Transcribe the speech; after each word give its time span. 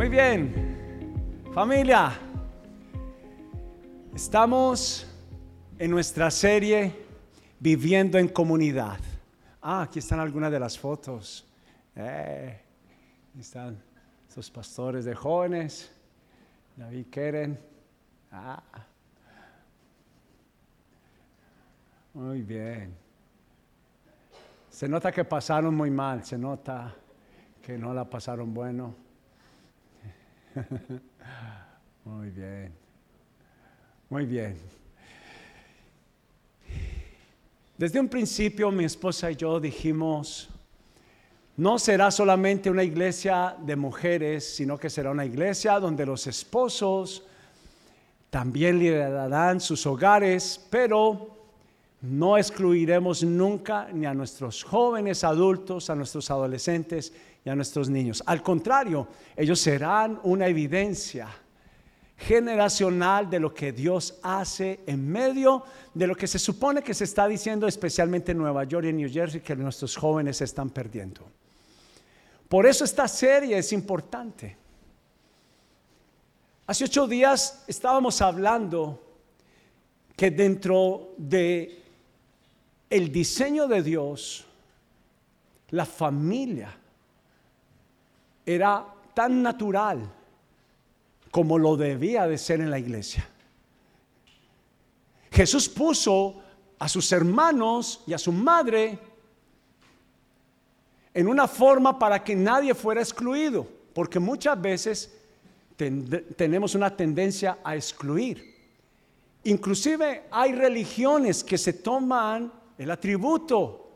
Muy 0.00 0.08
bien, 0.08 1.44
familia, 1.52 2.18
estamos 4.14 5.06
en 5.78 5.90
nuestra 5.90 6.30
serie 6.30 7.04
Viviendo 7.58 8.16
en 8.16 8.28
Comunidad. 8.28 8.98
Ah, 9.60 9.82
aquí 9.82 9.98
están 9.98 10.18
algunas 10.18 10.50
de 10.50 10.58
las 10.58 10.78
fotos. 10.78 11.46
Eh, 11.94 12.58
están 13.38 13.78
esos 14.26 14.50
pastores 14.50 15.04
de 15.04 15.14
jóvenes. 15.14 15.92
David 16.76 17.06
Keren. 17.10 17.60
Ah. 18.32 18.62
Muy 22.14 22.40
bien. 22.40 22.96
Se 24.70 24.88
nota 24.88 25.12
que 25.12 25.26
pasaron 25.26 25.74
muy 25.74 25.90
mal, 25.90 26.24
se 26.24 26.38
nota 26.38 26.94
que 27.60 27.76
no 27.76 27.92
la 27.92 28.08
pasaron 28.08 28.54
bueno. 28.54 29.09
Muy 32.04 32.30
bien. 32.30 32.72
Muy 34.08 34.26
bien. 34.26 34.56
Desde 37.76 38.00
un 38.00 38.08
principio 38.08 38.70
mi 38.70 38.84
esposa 38.84 39.30
y 39.30 39.36
yo 39.36 39.60
dijimos, 39.60 40.48
no 41.56 41.78
será 41.78 42.10
solamente 42.10 42.70
una 42.70 42.82
iglesia 42.82 43.56
de 43.58 43.76
mujeres, 43.76 44.54
sino 44.54 44.78
que 44.78 44.90
será 44.90 45.10
una 45.10 45.24
iglesia 45.24 45.78
donde 45.78 46.04
los 46.04 46.26
esposos 46.26 47.22
también 48.28 48.78
liderarán 48.78 49.60
sus 49.60 49.86
hogares, 49.86 50.60
pero 50.70 51.36
no 52.02 52.36
excluiremos 52.36 53.22
nunca 53.22 53.88
ni 53.92 54.06
a 54.06 54.14
nuestros 54.14 54.62
jóvenes 54.62 55.24
adultos, 55.24 55.90
a 55.90 55.94
nuestros 55.94 56.30
adolescentes 56.30 57.12
y 57.44 57.50
a 57.50 57.54
nuestros 57.54 57.88
niños. 57.88 58.22
Al 58.26 58.42
contrario, 58.42 59.08
ellos 59.36 59.60
serán 59.60 60.20
una 60.22 60.46
evidencia 60.46 61.28
generacional 62.16 63.30
de 63.30 63.40
lo 63.40 63.54
que 63.54 63.72
Dios 63.72 64.18
hace 64.22 64.80
en 64.86 65.10
medio 65.10 65.64
de 65.94 66.06
lo 66.06 66.14
que 66.14 66.26
se 66.26 66.38
supone 66.38 66.82
que 66.82 66.92
se 66.92 67.04
está 67.04 67.26
diciendo 67.26 67.66
especialmente 67.66 68.32
en 68.32 68.38
Nueva 68.38 68.64
York 68.64 68.84
y 68.84 68.88
en 68.90 68.98
New 68.98 69.10
Jersey 69.10 69.40
que 69.40 69.56
nuestros 69.56 69.96
jóvenes 69.96 70.40
están 70.42 70.68
perdiendo. 70.68 71.22
Por 72.48 72.66
eso 72.66 72.84
esta 72.84 73.08
serie 73.08 73.56
es 73.56 73.72
importante. 73.72 74.56
Hace 76.66 76.84
ocho 76.84 77.06
días 77.06 77.64
estábamos 77.66 78.20
hablando 78.20 79.02
que 80.14 80.30
dentro 80.30 81.14
de 81.16 81.80
el 82.90 83.10
diseño 83.10 83.66
de 83.66 83.82
Dios, 83.82 84.44
la 85.70 85.86
familia 85.86 86.79
era 88.54 88.84
tan 89.14 89.42
natural 89.42 90.10
como 91.30 91.58
lo 91.58 91.76
debía 91.76 92.26
de 92.26 92.36
ser 92.36 92.60
en 92.60 92.70
la 92.70 92.78
iglesia. 92.78 93.26
Jesús 95.30 95.68
puso 95.68 96.42
a 96.78 96.88
sus 96.88 97.12
hermanos 97.12 98.02
y 98.06 98.12
a 98.12 98.18
su 98.18 98.32
madre 98.32 98.98
en 101.14 101.28
una 101.28 101.46
forma 101.46 101.98
para 101.98 102.22
que 102.24 102.34
nadie 102.34 102.74
fuera 102.74 103.00
excluido, 103.00 103.66
porque 103.94 104.18
muchas 104.18 104.60
veces 104.60 105.16
tenemos 106.36 106.74
una 106.74 106.94
tendencia 106.96 107.58
a 107.62 107.76
excluir. 107.76 108.50
Inclusive 109.44 110.24
hay 110.30 110.52
religiones 110.52 111.44
que 111.44 111.56
se 111.56 111.74
toman 111.74 112.52
el 112.76 112.90
atributo 112.90 113.90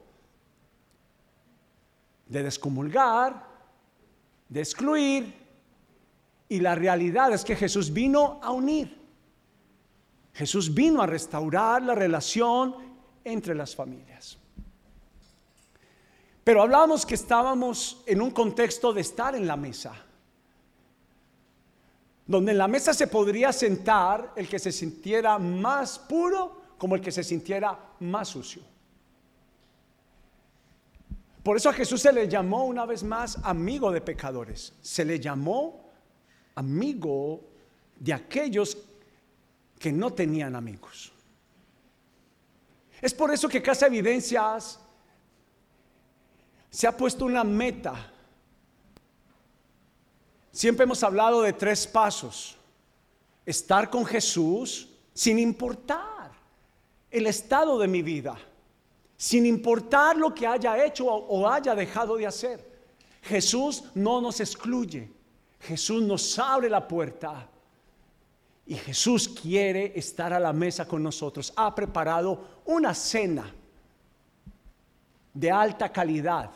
de 2.27 2.43
descomulgar 2.43 3.54
de 4.49 4.61
excluir, 4.61 5.45
y 6.49 6.61
la 6.61 6.75
realidad 6.75 7.33
es 7.33 7.45
que 7.45 7.57
Jesús 7.57 7.93
vino 7.93 8.39
a 8.43 8.51
unir. 8.51 8.97
Jesús 10.35 10.73
vino 10.73 11.01
a 11.01 11.07
restaurar 11.07 11.83
la 11.83 11.95
relación 11.95 12.75
entre 13.25 13.55
las 13.55 13.75
familias. 13.75 14.39
Pero 16.43 16.61
hablábamos 16.61 17.07
que 17.07 17.15
estábamos 17.15 18.03
en 18.07 18.21
un 18.21 18.31
contexto 18.31 18.93
de 18.93 19.01
estar 19.01 19.35
en 19.35 19.47
la 19.47 19.57
mesa, 19.57 19.95
donde 22.27 22.53
en 22.53 22.59
la 22.59 22.69
mesa 22.69 22.93
se 22.93 23.07
podría 23.07 23.53
sentar 23.53 24.33
el 24.37 24.49
que 24.49 24.59
se 24.59 24.73
sintiera 24.73 25.39
más 25.39 25.99
puro 25.99 26.63
como 26.77 26.97
el 26.97 27.01
que 27.01 27.13
se 27.13 27.25
sintiera 27.25 27.79
más 28.01 28.29
sucio. 28.29 28.74
Por 31.45 31.59
eso 31.59 31.69
a 31.69 31.75
Jesús 31.75 32.01
se 32.01 32.11
le 32.11 32.27
llamó 32.27 32.65
una 32.65 32.87
vez 32.87 33.05
más 33.05 33.39
amigo 33.43 33.93
de 33.93 34.01
pecadores. 34.01 34.73
Se 34.81 35.05
le 35.05 35.21
llamó 35.21 35.93
amigo 36.55 37.45
de 37.97 38.15
aquellos 38.15 38.79
que 39.79 39.93
no 39.93 40.11
tenían 40.15 40.57
amigos. 40.57 41.13
Es 42.99 43.13
por 43.13 43.31
eso 43.31 43.47
que 43.47 43.61
Casa 43.61 43.87
Evidencias 43.87 44.81
se 46.71 46.87
ha 46.87 46.97
puesto 46.97 47.27
una 47.27 47.45
meta. 47.45 48.11
Siempre 50.51 50.85
hemos 50.85 51.03
hablado 51.03 51.43
de 51.43 51.53
tres 51.53 51.87
pasos. 51.87 52.57
Estar 53.45 53.91
con 53.91 54.07
Jesús 54.07 54.89
sin 55.13 55.39
importar 55.39 56.33
el 57.11 57.27
estado 57.27 57.79
de 57.79 57.87
mi 57.87 58.01
vida 58.01 58.35
sin 59.25 59.47
importar 59.47 60.19
lo 60.19 60.35
que 60.35 60.47
haya 60.47 60.85
hecho 60.85 61.07
o 61.07 61.49
haya 61.49 61.75
dejado 61.75 62.17
de 62.19 62.27
hacer. 62.27 62.63
Jesús 63.23 63.85
no 63.95 64.21
nos 64.21 64.39
excluye, 64.39 65.11
Jesús 65.61 66.03
nos 66.03 66.39
abre 66.39 66.69
la 66.69 66.87
puerta 66.87 67.49
y 68.67 68.75
Jesús 68.75 69.27
quiere 69.27 69.99
estar 69.99 70.35
a 70.35 70.39
la 70.39 70.53
mesa 70.53 70.87
con 70.87 71.03
nosotros. 71.03 71.55
Ha 71.57 71.75
preparado 71.75 72.39
una 72.67 72.93
cena 72.93 73.51
de 75.33 75.51
alta 75.51 75.91
calidad 75.91 76.51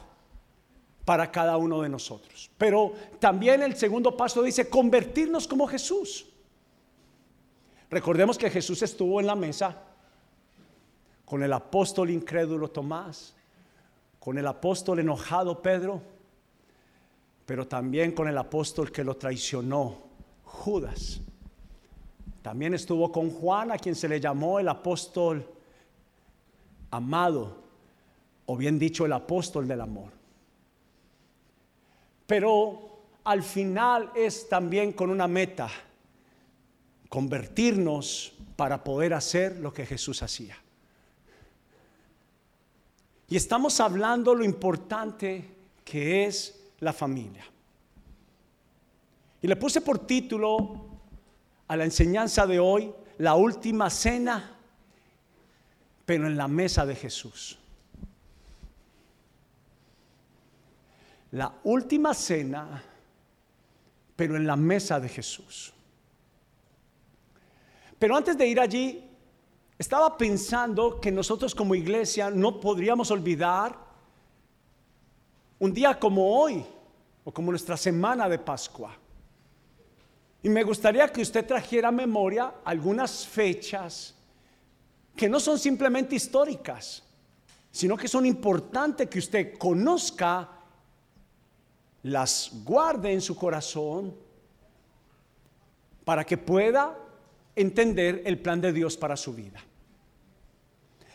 para 1.07 1.33
cada 1.33 1.57
uno 1.57 1.81
de 1.81 1.89
nosotros. 1.89 2.51
Pero 2.59 2.93
también 3.19 3.63
el 3.63 3.77
segundo 3.77 4.15
paso 4.15 4.43
dice 4.43 4.69
convertirnos 4.69 5.49
como 5.49 5.67
Jesús. 5.67 6.27
Recordemos 7.89 8.37
que 8.37 8.51
Jesús 8.51 8.83
estuvo 8.83 9.21
en 9.21 9.27
la 9.27 9.37
mesa 9.37 9.88
con 11.29 11.43
el 11.43 11.53
apóstol 11.53 12.09
incrédulo 12.09 12.71
Tomás, 12.71 13.35
con 14.19 14.39
el 14.39 14.47
apóstol 14.47 15.01
enojado 15.01 15.61
Pedro, 15.61 16.01
pero 17.45 17.69
también 17.69 18.13
con 18.13 18.29
el 18.29 18.39
apóstol 18.39 18.91
que 18.91 19.05
lo 19.05 19.15
traicionó, 19.15 19.99
Judas. 20.43 21.21
También 22.41 22.73
estuvo 22.73 23.13
con 23.13 23.29
Juan, 23.29 23.71
a 23.71 23.77
quien 23.77 23.95
se 23.95 24.09
le 24.09 24.19
llamó 24.19 24.59
el 24.59 24.69
apóstol 24.69 25.47
amado, 26.91 27.59
o 28.47 28.57
bien 28.57 28.79
dicho, 28.79 29.05
el 29.05 29.13
apóstol 29.13 29.69
del 29.69 29.83
amor. 29.83 30.11
Pero 32.27 33.01
al 33.25 33.43
final 33.43 34.13
es 34.15 34.49
también 34.49 34.93
con 34.93 35.11
una 35.11 35.29
meta, 35.29 35.69
convertirnos 37.11 38.33
para 38.57 38.83
poder 38.83 39.13
hacer 39.13 39.59
lo 39.59 39.75
que 39.75 39.85
Jesús 39.85 40.23
hacía. 40.23 40.57
Y 43.29 43.37
estamos 43.37 43.79
hablando 43.81 44.35
lo 44.35 44.45
importante 44.45 45.45
que 45.85 46.25
es 46.25 46.59
la 46.81 46.93
familia. 46.93 47.45
Y 49.43 49.47
le 49.47 49.57
puse 49.57 49.81
por 49.83 50.07
título 50.07 50.87
a 51.69 51.77
la 51.77 51.85
enseñanza 51.85 52.47
de 52.47 52.59
hoy, 52.59 52.93
la 53.19 53.35
última 53.35 53.91
cena, 53.91 54.57
pero 56.07 56.27
en 56.27 56.37
la 56.37 56.49
mesa 56.49 56.87
de 56.87 56.97
Jesús. 56.97 57.59
La 61.33 61.55
última 61.65 62.15
cena, 62.15 62.83
pero 64.17 64.37
en 64.37 64.47
la 64.47 64.57
mesa 64.57 64.99
de 64.99 65.09
Jesús. 65.11 65.75
Pero 67.99 68.17
antes 68.17 68.39
de 68.39 68.47
ir 68.47 68.59
allí, 68.59 69.08
estaba 69.79 70.17
pensando 70.17 71.01
que 71.01 71.13
nosotros 71.13 71.55
como 71.55 71.75
iglesia 71.75 72.31
no 72.31 72.61
podríamos 72.61 73.11
olvidar 73.11 73.79
un 75.61 75.73
día 75.73 75.99
como 75.99 76.41
hoy 76.41 76.65
o 77.25 77.33
como 77.33 77.53
nuestra 77.53 77.77
semana 77.77 78.29
de 78.29 78.39
Pascua. 78.39 78.97
Y 80.43 80.49
me 80.49 80.63
gustaría 80.63 81.09
que 81.09 81.23
usted 81.23 81.47
trajera 81.47 81.89
a 81.89 81.93
memoria 81.93 82.55
algunas 82.65 83.27
fechas 83.27 84.15
que 85.17 85.29
no 85.29 85.41
son 85.41 85.59
simplemente 85.59 86.17
históricas, 86.17 87.03
sino 87.71 87.97
que 87.97 88.09
son 88.09 88.25
importantes 88.25 89.09
que 89.09 89.19
usted 89.19 89.59
conozca, 89.59 90.49
las 92.05 92.51
guarde 92.65 93.13
en 93.13 93.21
su 93.21 93.37
corazón 93.37 94.15
para 96.05 96.25
que 96.25 96.39
pueda 96.39 96.97
entender 97.55 98.23
el 98.25 98.39
plan 98.39 98.61
de 98.61 98.73
Dios 98.73 98.97
para 98.97 99.17
su 99.17 99.35
vida. 99.35 99.61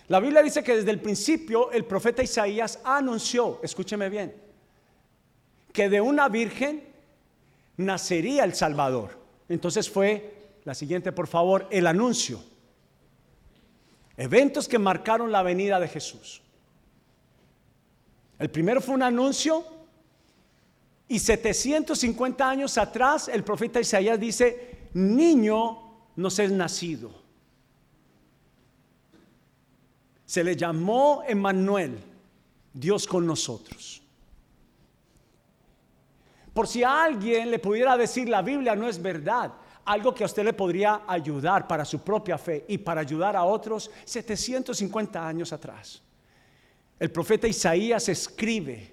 La 0.08 0.20
Biblia 0.20 0.44
dice 0.44 0.64
que 0.64 0.76
desde 0.76 0.92
el 0.92 1.00
principio 1.00 1.72
el 1.72 1.86
profeta 1.86 2.24
Isaías 2.24 2.80
anunció, 2.84 3.60
escúcheme 3.64 4.10
bien, 4.10 4.36
que 5.72 5.90
de 5.90 6.02
una 6.02 6.28
virgen 6.30 6.84
nacería 7.78 8.44
el 8.44 8.54
Salvador. 8.54 9.18
Entonces 9.50 9.90
fue, 9.90 10.58
la 10.66 10.76
siguiente 10.76 11.12
por 11.12 11.28
favor, 11.28 11.68
el 11.72 11.88
anuncio. 11.88 12.44
Eventos 14.18 14.68
que 14.68 14.78
marcaron 14.78 15.32
la 15.32 15.42
venida 15.42 15.80
de 15.80 15.88
Jesús. 15.88 16.42
El 18.38 18.50
primero 18.50 18.82
fue 18.82 18.96
un 18.96 19.04
anuncio 19.04 19.66
y 21.08 21.20
750 21.20 22.50
años 22.50 22.78
atrás 22.78 23.28
el 23.28 23.44
profeta 23.44 23.80
Isaías 23.80 24.20
dice, 24.20 24.90
niño 24.94 26.10
nos 26.16 26.40
es 26.40 26.52
nacido. 26.52 27.23
Se 30.34 30.44
le 30.44 30.56
llamó 30.56 31.22
Emmanuel, 31.28 31.96
Dios 32.74 33.06
con 33.06 33.24
nosotros. 33.28 34.02
Por 36.52 36.68
si 36.68 36.84
a 36.84 37.04
alguien 37.04 37.52
le 37.52 37.60
pudiera 37.60 37.96
decir 37.96 38.28
la 38.28 38.42
Biblia 38.42 38.76
no 38.76 38.90
es 38.90 39.00
verdad, 39.00 39.54
algo 39.86 40.12
que 40.12 40.24
a 40.24 40.26
usted 40.26 40.44
le 40.44 40.54
podría 40.54 41.04
ayudar 41.06 41.68
para 41.68 41.86
su 41.86 42.00
propia 42.00 42.40
fe 42.40 42.66
y 42.68 42.80
para 42.80 43.02
ayudar 43.02 43.36
a 43.36 43.44
otros 43.44 43.92
750 44.06 45.28
años 45.28 45.54
atrás. 45.54 46.02
El 47.00 47.12
profeta 47.12 47.48
Isaías 47.48 48.10
escribe 48.10 48.92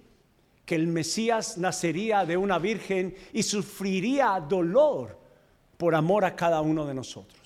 que 0.67 0.75
el 0.75 0.89
Mesías 0.89 1.57
nacería 1.57 2.27
de 2.27 2.37
una 2.37 2.59
virgen 2.59 3.17
y 3.33 3.43
sufriría 3.43 4.39
dolor 4.47 5.19
por 5.79 5.95
amor 5.95 6.27
a 6.27 6.37
cada 6.37 6.61
uno 6.61 6.85
de 6.85 6.93
nosotros. 6.93 7.40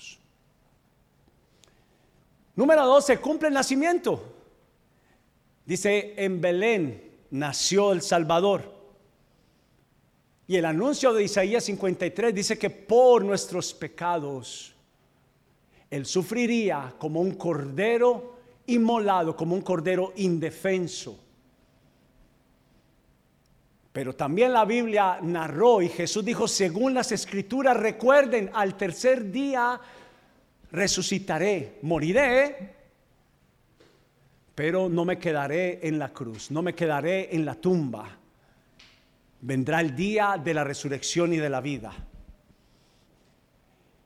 Número 2.55 2.85
dos, 2.85 3.05
se 3.05 3.17
cumple 3.17 3.49
el 3.49 3.53
nacimiento. 3.53 4.23
Dice, 5.65 6.13
en 6.17 6.39
Belén 6.39 7.11
nació 7.31 7.91
el 7.91 8.01
Salvador. 8.01 8.73
Y 10.47 10.55
el 10.55 10.65
anuncio 10.65 11.13
de 11.13 11.23
Isaías 11.23 11.63
53 11.63 12.33
dice 12.33 12.57
que 12.57 12.69
por 12.69 13.23
nuestros 13.23 13.73
pecados 13.73 14.73
Él 15.89 16.05
sufriría 16.05 16.93
como 16.99 17.19
un 17.19 17.33
cordero 17.33 18.35
inmolado, 18.67 19.35
como 19.35 19.55
un 19.55 19.61
cordero 19.61 20.13
indefenso. 20.17 21.19
Pero 23.91 24.13
también 24.13 24.53
la 24.53 24.65
Biblia 24.65 25.19
narró 25.21 25.81
y 25.81 25.89
Jesús 25.89 26.23
dijo, 26.23 26.47
según 26.47 26.93
las 26.93 27.11
escrituras, 27.11 27.77
recuerden, 27.77 28.51
al 28.53 28.75
tercer 28.75 29.31
día 29.31 29.79
resucitaré, 30.75 31.79
moriré, 31.81 32.75
pero 34.53 34.89
no 34.89 35.05
me 35.05 35.17
quedaré 35.17 35.79
en 35.87 35.97
la 35.97 36.13
cruz, 36.13 36.51
no 36.51 36.61
me 36.61 36.75
quedaré 36.75 37.35
en 37.35 37.45
la 37.45 37.55
tumba 37.55 38.19
vendrá 39.45 39.79
el 39.79 39.95
día 39.95 40.41
de 40.43 40.53
la 40.53 40.63
resurrección 40.63 41.31
y 41.33 41.37
de 41.37 41.49
la 41.49 41.61
vida. 41.61 41.93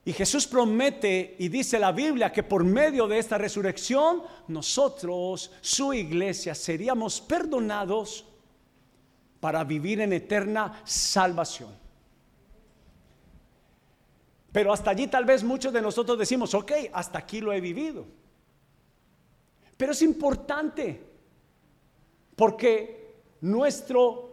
Y 0.04 0.12
Jesús 0.12 0.48
promete 0.48 1.36
y 1.40 1.48
dice 1.48 1.80
la 1.80 1.92
Biblia 1.92 2.32
que 2.32 2.44
por 2.44 2.64
medio 2.64 3.08
de 3.08 3.20
esta 3.20 3.38
resurrección 3.38 4.24
nosotros, 4.48 5.52
su 5.62 5.94
iglesia, 5.94 6.56
seríamos 6.56 7.22
perdonados 7.22 8.26
para 9.40 9.64
vivir 9.64 10.02
en 10.02 10.14
eterna 10.14 10.82
salvación. 10.84 11.89
Pero 14.52 14.74
hasta 14.74 14.92
allí 14.92 15.08
tal 15.08 15.26
vez 15.26 15.44
muchos 15.44 15.72
de 15.72 15.82
nosotros 15.82 16.18
decimos, 16.18 16.54
ok, 16.54 16.72
hasta 16.92 17.20
aquí 17.20 17.40
lo 17.40 17.54
he 17.54 17.62
vivido. 17.62 18.06
Pero 19.78 19.92
es 19.92 20.02
importante 20.02 21.06
porque 22.36 23.22
nuestro 23.42 24.30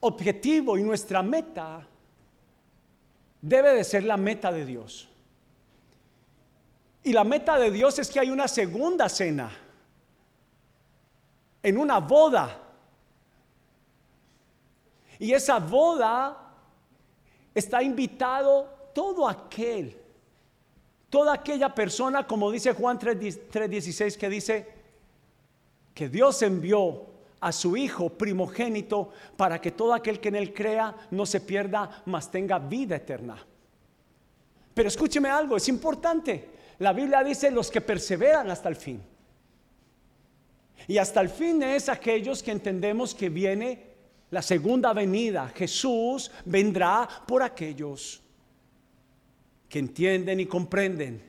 objetivo 0.00 0.76
y 0.76 0.82
nuestra 0.82 1.22
meta 1.22 1.86
debe 3.40 3.74
de 3.74 3.84
ser 3.84 4.04
la 4.04 4.16
meta 4.16 4.50
de 4.50 4.64
Dios. 4.64 5.08
Y 7.04 7.12
la 7.12 7.24
meta 7.24 7.58
de 7.58 7.70
Dios 7.70 7.98
es 7.98 8.10
que 8.10 8.20
hay 8.20 8.30
una 8.30 8.48
segunda 8.48 9.08
cena, 9.08 9.50
en 11.62 11.78
una 11.78 12.00
boda. 12.00 12.60
Y 15.18 15.32
esa 15.32 15.58
boda 15.58 16.54
está 17.54 17.82
invitado 17.82 18.77
todo 18.98 19.28
aquel, 19.28 19.96
toda 21.08 21.32
aquella 21.32 21.72
persona, 21.72 22.26
como 22.26 22.50
dice 22.50 22.72
Juan 22.72 22.98
3.16, 22.98 24.16
que 24.16 24.28
dice 24.28 24.68
que 25.94 26.08
Dios 26.08 26.42
envió 26.42 27.06
a 27.38 27.52
su 27.52 27.76
Hijo 27.76 28.08
primogénito 28.08 29.12
para 29.36 29.60
que 29.60 29.70
todo 29.70 29.94
aquel 29.94 30.18
que 30.18 30.30
en 30.30 30.34
Él 30.34 30.52
crea 30.52 30.96
no 31.12 31.26
se 31.26 31.40
pierda, 31.40 32.02
mas 32.06 32.28
tenga 32.28 32.58
vida 32.58 32.96
eterna. 32.96 33.38
Pero 34.74 34.88
escúcheme 34.88 35.28
algo, 35.28 35.56
es 35.56 35.68
importante. 35.68 36.50
La 36.80 36.92
Biblia 36.92 37.22
dice 37.22 37.52
los 37.52 37.70
que 37.70 37.80
perseveran 37.80 38.50
hasta 38.50 38.68
el 38.68 38.74
fin. 38.74 39.00
Y 40.88 40.98
hasta 40.98 41.20
el 41.20 41.28
fin 41.28 41.62
es 41.62 41.88
aquellos 41.88 42.42
que 42.42 42.50
entendemos 42.50 43.14
que 43.14 43.28
viene 43.28 43.92
la 44.30 44.42
segunda 44.42 44.92
venida. 44.92 45.52
Jesús 45.54 46.32
vendrá 46.44 47.08
por 47.28 47.44
aquellos 47.44 48.24
que 49.68 49.78
entienden 49.78 50.40
y 50.40 50.46
comprenden 50.46 51.22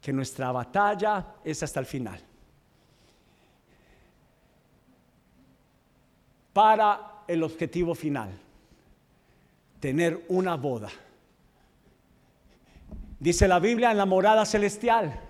que 0.00 0.12
nuestra 0.12 0.52
batalla 0.52 1.34
es 1.44 1.62
hasta 1.62 1.80
el 1.80 1.86
final. 1.86 2.20
para 6.52 7.24
el 7.26 7.42
objetivo 7.42 7.94
final, 7.94 8.30
tener 9.80 10.24
una 10.28 10.56
boda. 10.56 10.90
Dice 13.18 13.48
la 13.48 13.58
Biblia 13.58 13.90
en 13.90 13.96
la 13.96 14.06
morada 14.06 14.44
celestial. 14.44 15.20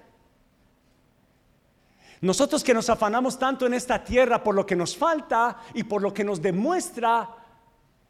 Nosotros 2.23 2.63
que 2.63 2.75
nos 2.75 2.89
afanamos 2.89 3.39
tanto 3.39 3.67
en 3.67 3.75
esta 3.75 4.03
tierra 4.03 4.43
por 4.43 4.55
lo 4.55 4.65
que 4.65 4.77
nos 4.77 4.97
falta 4.97 5.59
y 5.75 5.85
por 5.85 6.03
lo 6.03 6.15
que 6.15 6.25
nos 6.25 6.41
demuestra 6.41 7.29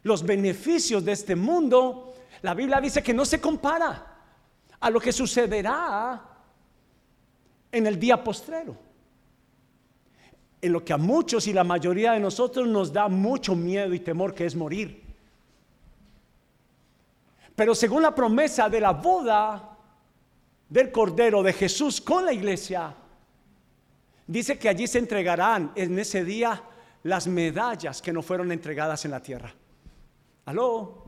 los 0.03 0.23
beneficios 0.23 1.05
de 1.05 1.13
este 1.13 1.35
mundo, 1.35 2.15
la 2.41 2.55
Biblia 2.55 2.81
dice 2.81 3.03
que 3.03 3.13
no 3.13 3.25
se 3.25 3.41
compara 3.41 4.07
a 4.81 4.91
lo 4.91 4.99
que 4.99 5.13
sucederá 5.13 6.21
en 7.71 7.87
el 7.87 7.99
día 7.99 8.23
postrero 8.23 8.93
en 10.63 10.73
lo 10.73 10.85
que 10.85 10.93
a 10.93 10.97
muchos 10.97 11.49
y 11.49 11.53
la 11.53 11.65
mayoría 11.65 12.13
de 12.13 12.21
nosotros 12.21 12.69
nos 12.69 12.93
da 12.93 13.09
mucho 13.09 13.57
miedo 13.57 13.93
y 13.93 13.99
temor, 13.99 14.33
que 14.33 14.47
es 14.47 14.55
morir. 14.55 15.03
Pero 17.57 17.75
según 17.75 18.03
la 18.03 18.15
promesa 18.15 18.69
de 18.69 18.81
la 18.81 18.93
boda 18.93 19.77
del 20.69 20.93
Cordero 20.93 21.43
de 21.43 21.53
Jesús 21.53 22.01
con 22.01 22.25
la 22.25 22.33
iglesia, 22.33 22.95
dice 24.25 24.57
que 24.57 24.69
allí 24.69 24.87
se 24.87 25.01
entregarán 25.01 25.73
en 25.75 25.99
ese 25.99 26.25
día 26.25 26.63
las 27.03 27.27
medallas 27.27 28.01
que 28.01 28.13
no 28.13 28.23
fueron 28.23 28.53
entregadas 28.53 29.05
en 29.05 29.11
la 29.11 29.21
tierra. 29.21 29.53
Aló, 30.47 31.05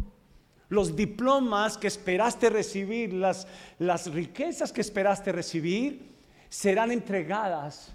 los 0.68 0.96
diplomas 0.96 1.76
que 1.76 1.86
esperaste 1.86 2.50
recibir, 2.50 3.12
las, 3.12 3.46
las 3.78 4.12
riquezas 4.12 4.72
que 4.72 4.80
esperaste 4.80 5.32
recibir, 5.32 6.14
serán 6.48 6.90
entregadas 6.90 7.92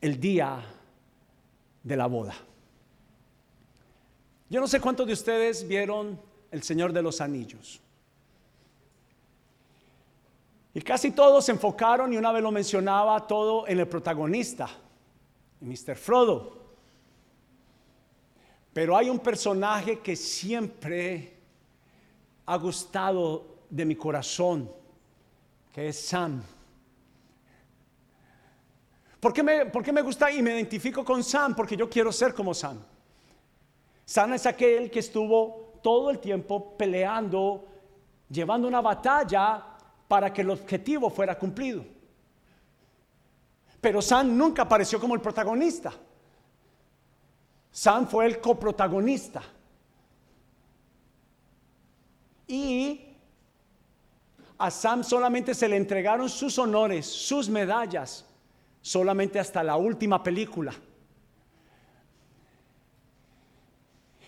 el 0.00 0.20
día 0.20 0.62
de 1.82 1.96
la 1.96 2.06
boda. 2.06 2.34
Yo 4.48 4.60
no 4.60 4.66
sé 4.66 4.80
cuántos 4.80 5.06
de 5.06 5.12
ustedes 5.12 5.66
vieron 5.66 6.20
El 6.50 6.62
Señor 6.62 6.92
de 6.92 7.02
los 7.02 7.20
Anillos. 7.20 7.80
Y 10.74 10.80
casi 10.82 11.12
todos 11.12 11.44
se 11.44 11.52
enfocaron, 11.52 12.12
y 12.12 12.16
una 12.16 12.32
vez 12.32 12.42
lo 12.42 12.50
mencionaba, 12.50 13.26
todo 13.26 13.66
en 13.68 13.78
el 13.78 13.86
protagonista, 13.86 14.68
Mr. 15.60 15.96
Frodo. 15.96 16.63
Pero 18.74 18.96
hay 18.96 19.08
un 19.08 19.20
personaje 19.20 20.00
que 20.00 20.16
siempre 20.16 21.32
ha 22.44 22.56
gustado 22.56 23.46
de 23.70 23.84
mi 23.84 23.94
corazón, 23.94 24.68
que 25.72 25.88
es 25.88 26.06
Sam. 26.06 26.42
¿Por 29.20 29.32
qué, 29.32 29.42
me, 29.44 30.02
gusta 30.02 30.30
y 30.30 30.42
me 30.42 30.50
identifico 30.50 31.04
con 31.04 31.22
Sam? 31.22 31.54
Porque 31.54 31.76
yo 31.76 31.88
quiero 31.88 32.10
ser 32.10 32.34
como 32.34 32.52
Sam. 32.52 32.82
Sam 34.04 34.34
es 34.34 34.44
aquel 34.44 34.90
que 34.90 34.98
estuvo 34.98 35.78
todo 35.80 36.10
el 36.10 36.18
tiempo 36.18 36.76
peleando, 36.76 37.66
llevando 38.28 38.66
una 38.66 38.80
batalla 38.80 39.64
para 40.08 40.32
que 40.32 40.42
el 40.42 40.50
objetivo 40.50 41.08
fuera 41.10 41.38
cumplido. 41.38 41.84
Pero 43.80 44.02
Sam 44.02 44.36
nunca 44.36 44.62
apareció 44.62 44.98
como 44.98 45.14
el 45.14 45.20
protagonista. 45.20 45.92
Sam 47.74 48.06
fue 48.06 48.26
el 48.26 48.40
coprotagonista. 48.40 49.42
Y 52.46 53.00
a 54.56 54.70
Sam 54.70 55.02
solamente 55.02 55.54
se 55.54 55.66
le 55.66 55.76
entregaron 55.76 56.28
sus 56.28 56.56
honores, 56.60 57.04
sus 57.04 57.48
medallas, 57.48 58.24
solamente 58.80 59.40
hasta 59.40 59.64
la 59.64 59.74
última 59.74 60.22
película. 60.22 60.72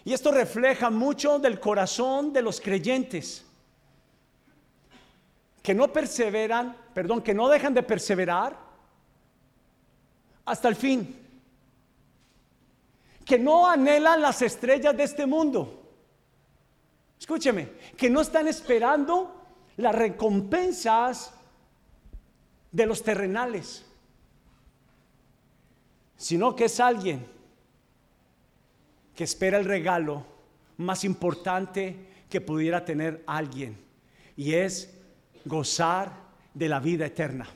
Y 0.05 0.13
esto 0.13 0.33
refleja 0.33 0.91
mucho 0.91 1.39
del 1.39 1.61
corazón 1.61 2.33
de 2.33 2.43
los 2.43 2.61
creyentes, 2.61 3.47
que 5.63 5.73
no 5.73 5.93
perseveran, 5.93 6.77
perdón, 6.93 7.23
que 7.23 7.33
no 7.33 7.49
dejan 7.49 7.75
de 7.75 7.85
perseverar 7.85 8.59
hasta 10.45 10.67
el 10.67 10.75
fin, 10.75 11.26
que 13.27 13.39
no 13.41 13.69
anhelan 13.69 14.23
las 14.23 14.41
estrellas 14.41 14.97
de 14.97 15.03
este 15.03 15.27
mundo. 15.27 15.83
Escúcheme, 17.19 17.71
que 17.97 18.09
no 18.09 18.21
están 18.21 18.47
esperando 18.47 19.43
las 19.79 19.95
recompensas 19.95 21.35
de 22.71 22.87
los 22.87 23.03
terrenales, 23.03 23.85
sino 26.17 26.55
que 26.55 26.67
es 26.67 26.79
alguien 26.79 27.27
que 29.17 29.25
espera 29.25 29.59
el 29.59 29.65
regalo 29.65 30.25
más 30.77 31.03
importante 31.03 31.97
que 32.31 32.41
pudiera 32.41 32.85
tener 32.85 33.25
alguien, 33.27 33.77
y 34.37 34.55
es 34.55 34.95
gozar 35.45 36.13
de 36.55 36.69
la 36.69 36.79
vida 36.79 37.07
eterna. 37.07 37.49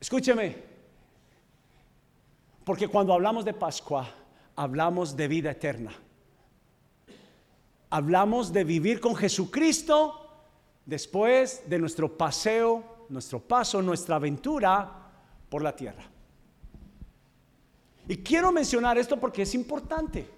Escúcheme, 0.00 0.71
porque 2.64 2.88
cuando 2.88 3.12
hablamos 3.12 3.44
de 3.44 3.54
Pascua, 3.54 4.08
hablamos 4.56 5.16
de 5.16 5.28
vida 5.28 5.50
eterna. 5.50 5.92
Hablamos 7.90 8.52
de 8.52 8.64
vivir 8.64 9.00
con 9.00 9.14
Jesucristo 9.14 10.22
después 10.86 11.68
de 11.68 11.78
nuestro 11.78 12.16
paseo, 12.16 13.06
nuestro 13.08 13.40
paso, 13.40 13.82
nuestra 13.82 14.16
aventura 14.16 14.90
por 15.48 15.62
la 15.62 15.74
tierra. 15.74 16.04
Y 18.08 18.16
quiero 18.18 18.50
mencionar 18.50 18.98
esto 18.98 19.18
porque 19.18 19.42
es 19.42 19.54
importante. 19.54 20.28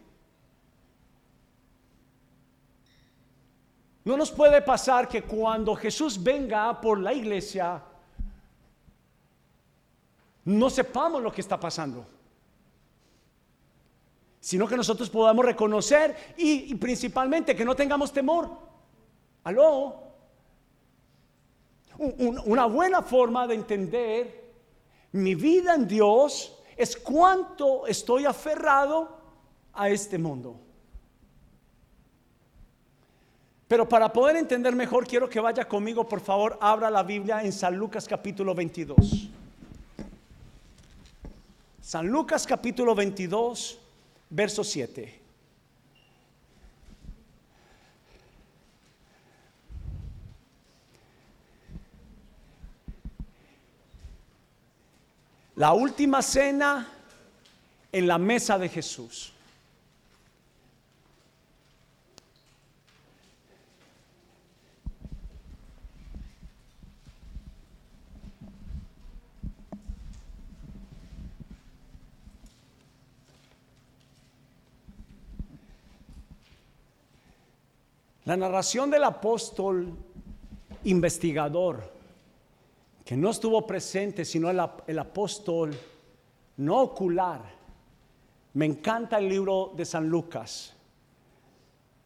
No 4.05 4.17
nos 4.17 4.31
puede 4.31 4.61
pasar 4.61 5.09
que 5.09 5.23
cuando 5.23 5.75
Jesús 5.75 6.23
venga 6.23 6.79
por 6.81 6.99
la 7.01 7.15
iglesia, 7.15 7.83
no 10.45 10.69
sepamos 10.69 11.23
lo 11.23 11.33
que 11.33 11.41
está 11.41 11.59
pasando, 11.59 12.07
sino 14.45 14.69
que 14.69 14.77
nosotros 14.77 15.09
podamos 15.09 15.43
reconocer 15.43 16.35
y, 16.37 16.75
principalmente 16.75 17.57
que 17.57 17.65
no 17.65 17.75
tengamos 17.75 18.13
temor. 18.13 18.51
Aló. 19.43 20.03
una 21.97 22.67
buena 22.67 23.01
forma 23.01 23.47
de 23.47 23.55
entender 23.55 24.53
mi 25.13 25.35
vida 25.35 25.75
en 25.75 25.89
Dios 25.89 26.59
es 26.77 26.95
cuánto 26.95 27.87
estoy 27.87 28.27
aferrado 28.27 29.17
a 29.73 29.89
este 29.89 30.19
mundo. 30.19 30.61
Pero 33.67 33.89
para 33.89 34.13
poder 34.13 34.37
entender 34.37 34.77
mejor, 34.77 35.07
quiero 35.07 35.27
que 35.27 35.41
vaya 35.41 35.67
conmigo, 35.67 36.07
por 36.07 36.21
favor, 36.21 36.59
abra 36.61 36.91
la 36.91 37.03
Biblia 37.03 37.43
en 37.43 37.51
San 37.51 37.79
Lucas 37.79 38.07
capítulo 38.07 38.55
22. 38.55 39.31
San 41.81 42.09
Lucas 42.09 42.47
capítulo 42.47 42.95
22, 42.95 43.79
verso 44.31 44.65
7. 44.65 45.21
La 55.57 55.73
última 55.73 56.21
cena 56.21 56.89
en 57.93 58.09
la 58.09 58.19
mesa 58.19 58.59
de 58.59 58.69
Jesús. 58.69 59.34
La 78.25 78.37
narración 78.39 78.91
del 78.91 79.05
apóstol 79.05 79.93
investigador, 80.85 81.93
que 83.05 83.17
no 83.17 83.31
estuvo 83.31 83.67
presente, 83.67 84.25
sino 84.25 84.49
el, 84.51 84.99
apóstol 84.99 85.77
no 86.57 86.81
ocular. 86.81 87.43
Me 88.55 88.65
encanta 88.65 89.19
el 89.19 89.29
libro 89.29 89.73
de 89.77 89.85
San 89.85 90.09
Lucas. 90.09 90.75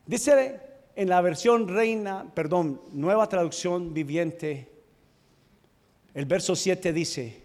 Dice 0.06 0.60
en 0.96 1.08
la 1.08 1.20
versión 1.20 1.68
reina, 1.68 2.26
perdón, 2.34 2.80
nueva 2.92 3.28
traducción 3.28 3.94
viviente, 3.94 4.72
el 6.14 6.24
verso 6.24 6.56
7 6.56 6.92
dice, 6.92 7.42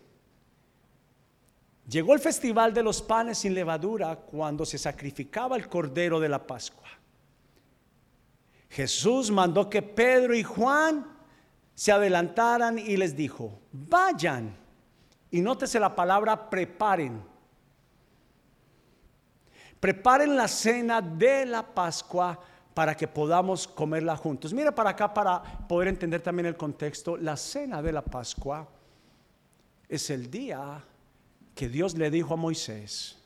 llegó 1.87 2.15
el 2.15 2.19
festival 2.19 2.73
de 2.73 2.81
los 2.81 3.03
panes 3.03 3.37
sin 3.37 3.53
levadura 3.53 4.15
cuando 4.15 4.65
se 4.65 4.79
sacrificaba 4.79 5.57
el 5.57 5.69
cordero 5.69 6.19
de 6.19 6.29
la 6.29 6.47
Pascua. 6.47 7.02
Jesús 8.73 9.29
mandó 9.29 9.69
que 9.69 9.83
Pedro 9.83 10.33
y 10.33 10.41
Juan 10.41 11.05
se 11.75 11.91
adelantaran 11.91 12.79
y 12.79 12.97
les 12.97 13.15
dijo, 13.15 13.59
vayan. 13.71 14.57
Y 15.29 15.41
nótese 15.41 15.79
la 15.79 15.95
palabra 15.95 16.49
preparen. 16.49 17.23
Preparen 19.79 20.35
la 20.35 20.47
cena 20.47 21.01
de 21.01 21.45
la 21.45 21.61
Pascua 21.61 22.39
para 22.73 22.97
que 22.97 23.07
podamos 23.07 23.67
comerla 23.67 24.17
juntos. 24.17 24.51
Mira 24.55 24.73
para 24.73 24.89
acá 24.89 25.13
para 25.13 25.43
poder 25.67 25.89
entender 25.89 26.21
también 26.21 26.47
el 26.47 26.57
contexto. 26.57 27.15
La 27.15 27.37
cena 27.37 27.79
de 27.79 27.91
la 27.91 28.01
Pascua 28.01 28.67
es 29.87 30.09
el 30.09 30.31
día 30.31 30.83
que 31.53 31.69
Dios 31.69 31.95
le 31.95 32.09
dijo 32.09 32.33
a 32.33 32.37
Moisés, 32.37 33.19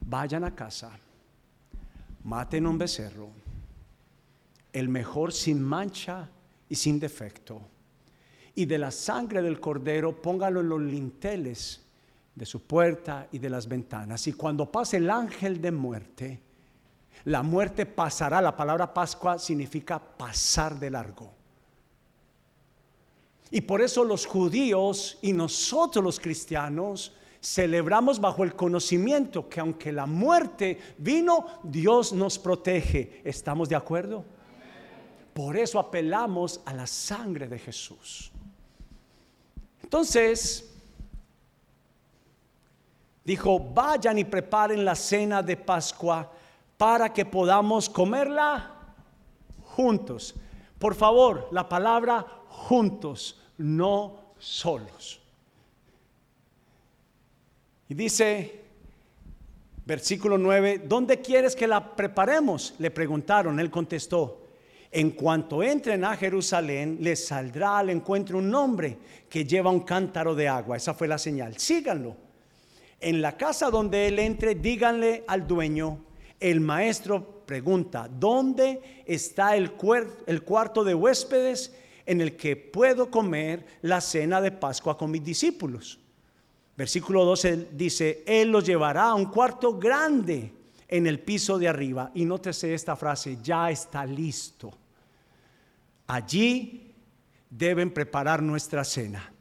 vayan 0.00 0.42
a 0.42 0.52
casa, 0.52 0.90
maten 2.24 2.66
un 2.66 2.78
becerro 2.78 3.30
el 4.72 4.88
mejor 4.88 5.32
sin 5.32 5.62
mancha 5.62 6.28
y 6.68 6.74
sin 6.74 6.98
defecto. 6.98 7.60
Y 8.54 8.66
de 8.66 8.78
la 8.78 8.90
sangre 8.90 9.42
del 9.42 9.60
cordero 9.60 10.20
póngalo 10.20 10.60
en 10.60 10.68
los 10.68 10.80
linteles 10.80 11.80
de 12.34 12.46
su 12.46 12.62
puerta 12.62 13.28
y 13.32 13.38
de 13.38 13.50
las 13.50 13.68
ventanas. 13.68 14.26
Y 14.26 14.32
cuando 14.32 14.70
pase 14.70 14.98
el 14.98 15.10
ángel 15.10 15.60
de 15.60 15.70
muerte, 15.70 16.40
la 17.24 17.42
muerte 17.42 17.86
pasará. 17.86 18.40
La 18.40 18.56
palabra 18.56 18.92
Pascua 18.92 19.38
significa 19.38 19.98
pasar 19.98 20.78
de 20.78 20.90
largo. 20.90 21.32
Y 23.50 23.60
por 23.60 23.82
eso 23.82 24.02
los 24.02 24.24
judíos 24.24 25.18
y 25.20 25.32
nosotros 25.32 26.02
los 26.02 26.18
cristianos 26.18 27.14
celebramos 27.42 28.20
bajo 28.20 28.44
el 28.44 28.54
conocimiento 28.54 29.48
que 29.48 29.60
aunque 29.60 29.92
la 29.92 30.06
muerte 30.06 30.78
vino, 30.96 31.46
Dios 31.62 32.12
nos 32.12 32.38
protege. 32.38 33.20
¿Estamos 33.24 33.68
de 33.68 33.76
acuerdo? 33.76 34.24
Por 35.32 35.56
eso 35.56 35.78
apelamos 35.78 36.60
a 36.64 36.74
la 36.74 36.86
sangre 36.86 37.48
de 37.48 37.58
Jesús. 37.58 38.30
Entonces, 39.82 40.70
dijo, 43.24 43.58
vayan 43.58 44.18
y 44.18 44.24
preparen 44.24 44.84
la 44.84 44.94
cena 44.94 45.42
de 45.42 45.56
Pascua 45.56 46.30
para 46.76 47.12
que 47.12 47.24
podamos 47.24 47.88
comerla 47.88 48.74
juntos. 49.64 50.34
Por 50.78 50.94
favor, 50.94 51.48
la 51.52 51.68
palabra 51.68 52.26
juntos, 52.48 53.40
no 53.56 54.34
solos. 54.38 55.20
Y 57.88 57.94
dice, 57.94 58.64
versículo 59.84 60.38
9, 60.38 60.84
¿dónde 60.86 61.20
quieres 61.20 61.54
que 61.54 61.66
la 61.66 61.94
preparemos? 61.94 62.74
Le 62.78 62.90
preguntaron, 62.90 63.60
él 63.60 63.70
contestó, 63.70 64.41
en 64.94 65.12
cuanto 65.12 65.62
entren 65.62 66.04
a 66.04 66.14
Jerusalén, 66.18 66.98
les 67.00 67.26
saldrá 67.26 67.78
al 67.78 67.88
encuentro 67.88 68.36
un 68.36 68.54
hombre 68.54 68.98
que 69.26 69.46
lleva 69.46 69.70
un 69.70 69.80
cántaro 69.80 70.34
de 70.34 70.46
agua. 70.46 70.76
Esa 70.76 70.92
fue 70.92 71.08
la 71.08 71.16
señal. 71.16 71.56
Síganlo. 71.56 72.14
En 73.00 73.22
la 73.22 73.38
casa 73.38 73.70
donde 73.70 74.06
él 74.06 74.18
entre, 74.18 74.54
díganle 74.54 75.24
al 75.26 75.46
dueño, 75.46 76.04
el 76.38 76.60
maestro 76.60 77.42
pregunta, 77.46 78.06
¿dónde 78.06 79.02
está 79.06 79.56
el, 79.56 79.72
el 80.26 80.42
cuarto 80.42 80.84
de 80.84 80.94
huéspedes 80.94 81.74
en 82.04 82.20
el 82.20 82.36
que 82.36 82.54
puedo 82.54 83.10
comer 83.10 83.64
la 83.80 84.02
cena 84.02 84.42
de 84.42 84.52
Pascua 84.52 84.98
con 84.98 85.10
mis 85.10 85.24
discípulos? 85.24 85.98
Versículo 86.76 87.24
12 87.24 87.68
dice, 87.72 88.22
Él 88.26 88.50
los 88.50 88.66
llevará 88.66 89.04
a 89.04 89.14
un 89.14 89.26
cuarto 89.26 89.78
grande 89.78 90.52
en 90.86 91.06
el 91.06 91.20
piso 91.20 91.58
de 91.58 91.68
arriba. 91.68 92.10
Y 92.14 92.26
nótese 92.26 92.74
esta 92.74 92.94
frase, 92.94 93.38
ya 93.42 93.70
está 93.70 94.04
listo. 94.04 94.81
Allí 96.12 96.94
deben 97.48 97.90
preparar 97.90 98.42
nuestra 98.42 98.84
cena. 98.84 99.32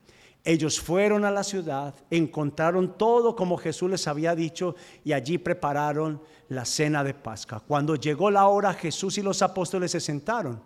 Ellos 0.41 0.79
fueron 0.79 1.25
a 1.25 1.29
la 1.29 1.43
ciudad, 1.43 1.93
encontraron 2.09 2.97
todo 2.97 3.35
como 3.35 3.57
Jesús 3.57 3.91
les 3.91 4.07
había 4.07 4.33
dicho 4.35 4.77
y 5.03 5.11
allí 5.11 5.37
prepararon 5.37 6.21
la 6.47 6.63
cena 6.63 7.03
de 7.03 7.13
Pascua. 7.13 7.59
Cuando 7.59 7.97
llegó 7.97 8.31
la 8.31 8.47
hora, 8.47 8.73
Jesús 8.73 9.17
y 9.17 9.21
los 9.21 9.41
apóstoles 9.41 9.91
se 9.91 9.99
sentaron 9.99 10.61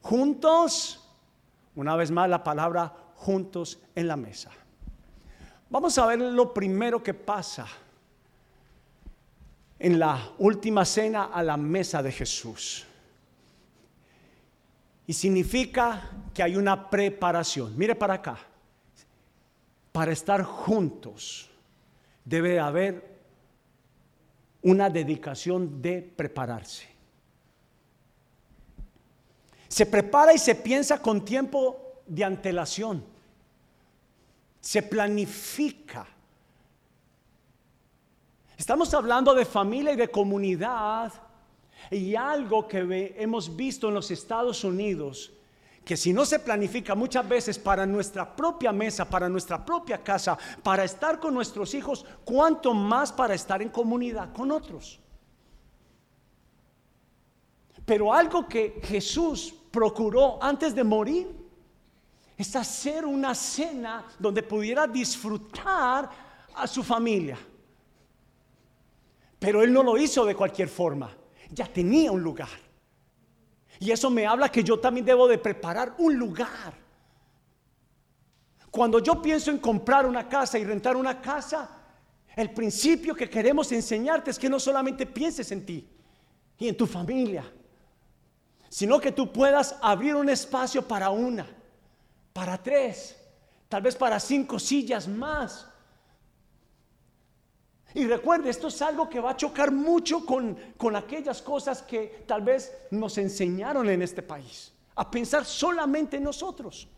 juntos, 0.00 1.08
una 1.76 1.94
vez 1.94 2.10
más 2.10 2.28
la 2.28 2.42
palabra 2.42 2.92
juntos 3.14 3.78
en 3.94 4.08
la 4.08 4.16
mesa. 4.16 4.50
Vamos 5.70 5.96
a 5.96 6.06
ver 6.06 6.18
lo 6.18 6.52
primero 6.52 7.04
que 7.04 7.14
pasa 7.14 7.68
en 9.78 10.00
la 10.00 10.28
última 10.38 10.84
cena 10.84 11.26
a 11.26 11.40
la 11.44 11.56
mesa 11.56 12.02
de 12.02 12.10
Jesús. 12.10 12.84
Y 15.06 15.12
significa 15.12 16.10
que 16.34 16.42
hay 16.42 16.56
una 16.56 16.90
preparación. 16.90 17.76
Mire 17.76 17.94
para 17.94 18.14
acá. 18.14 18.38
Para 19.92 20.12
estar 20.12 20.42
juntos 20.42 21.48
debe 22.24 22.58
haber 22.58 23.16
una 24.62 24.90
dedicación 24.90 25.80
de 25.80 26.02
prepararse. 26.02 26.86
Se 29.68 29.86
prepara 29.86 30.34
y 30.34 30.38
se 30.38 30.54
piensa 30.54 31.00
con 31.00 31.24
tiempo 31.24 32.02
de 32.06 32.24
antelación. 32.24 33.04
Se 34.60 34.82
planifica. 34.82 36.06
Estamos 38.56 38.92
hablando 38.94 39.34
de 39.34 39.44
familia 39.44 39.92
y 39.92 39.96
de 39.96 40.08
comunidad 40.08 41.12
y 41.90 42.14
algo 42.14 42.66
que 42.66 43.14
hemos 43.18 43.54
visto 43.54 43.88
en 43.88 43.94
los 43.94 44.10
Estados 44.10 44.64
Unidos, 44.64 45.32
que 45.84 45.96
si 45.96 46.12
no 46.12 46.24
se 46.24 46.40
planifica 46.40 46.94
muchas 46.94 47.28
veces 47.28 47.58
para 47.58 47.86
nuestra 47.86 48.34
propia 48.34 48.72
mesa, 48.72 49.08
para 49.08 49.28
nuestra 49.28 49.64
propia 49.64 50.02
casa, 50.02 50.36
para 50.62 50.82
estar 50.84 51.20
con 51.20 51.32
nuestros 51.32 51.74
hijos, 51.74 52.04
cuanto 52.24 52.74
más 52.74 53.12
para 53.12 53.34
estar 53.34 53.62
en 53.62 53.68
comunidad 53.68 54.32
con 54.32 54.50
otros. 54.50 54.98
Pero 57.84 58.12
algo 58.12 58.48
que 58.48 58.80
Jesús 58.82 59.54
procuró 59.70 60.42
antes 60.42 60.74
de 60.74 60.82
morir 60.82 61.28
es 62.36 62.56
hacer 62.56 63.04
una 63.06 63.32
cena 63.34 64.04
donde 64.18 64.42
pudiera 64.42 64.88
disfrutar 64.88 66.10
a 66.52 66.66
su 66.66 66.82
familia. 66.82 67.38
Pero 69.38 69.62
él 69.62 69.72
no 69.72 69.84
lo 69.84 69.96
hizo 69.96 70.24
de 70.24 70.34
cualquier 70.34 70.68
forma 70.68 71.14
ya 71.50 71.66
tenía 71.66 72.12
un 72.12 72.22
lugar. 72.22 72.48
Y 73.78 73.90
eso 73.90 74.10
me 74.10 74.26
habla 74.26 74.50
que 74.50 74.64
yo 74.64 74.78
también 74.78 75.04
debo 75.04 75.28
de 75.28 75.38
preparar 75.38 75.94
un 75.98 76.16
lugar. 76.16 76.74
Cuando 78.70 78.98
yo 78.98 79.20
pienso 79.20 79.50
en 79.50 79.58
comprar 79.58 80.06
una 80.06 80.28
casa 80.28 80.58
y 80.58 80.64
rentar 80.64 80.96
una 80.96 81.20
casa, 81.20 81.70
el 82.34 82.50
principio 82.52 83.14
que 83.14 83.28
queremos 83.28 83.72
enseñarte 83.72 84.30
es 84.30 84.38
que 84.38 84.50
no 84.50 84.60
solamente 84.60 85.06
pienses 85.06 85.50
en 85.52 85.64
ti 85.64 85.88
y 86.58 86.68
en 86.68 86.76
tu 86.76 86.86
familia, 86.86 87.44
sino 88.68 89.00
que 89.00 89.12
tú 89.12 89.32
puedas 89.32 89.76
abrir 89.80 90.14
un 90.14 90.28
espacio 90.28 90.86
para 90.86 91.10
una, 91.10 91.46
para 92.32 92.62
tres, 92.62 93.16
tal 93.68 93.82
vez 93.82 93.96
para 93.96 94.20
cinco 94.20 94.58
sillas 94.58 95.08
más 95.08 95.66
y 97.94 98.06
recuerde, 98.06 98.50
esto 98.50 98.68
es 98.68 98.82
algo 98.82 99.08
que 99.08 99.20
va 99.20 99.30
a 99.30 99.36
chocar 99.36 99.72
mucho 99.72 100.24
con, 100.24 100.56
con 100.76 100.96
aquellas 100.96 101.40
cosas 101.40 101.82
que 101.82 102.24
tal 102.26 102.42
vez 102.42 102.76
nos 102.90 103.16
enseñaron 103.18 103.88
en 103.88 104.02
este 104.02 104.22
país, 104.22 104.72
a 104.94 105.10
pensar 105.10 105.44
solamente 105.44 106.16
en 106.16 106.24
nosotros. 106.24 106.88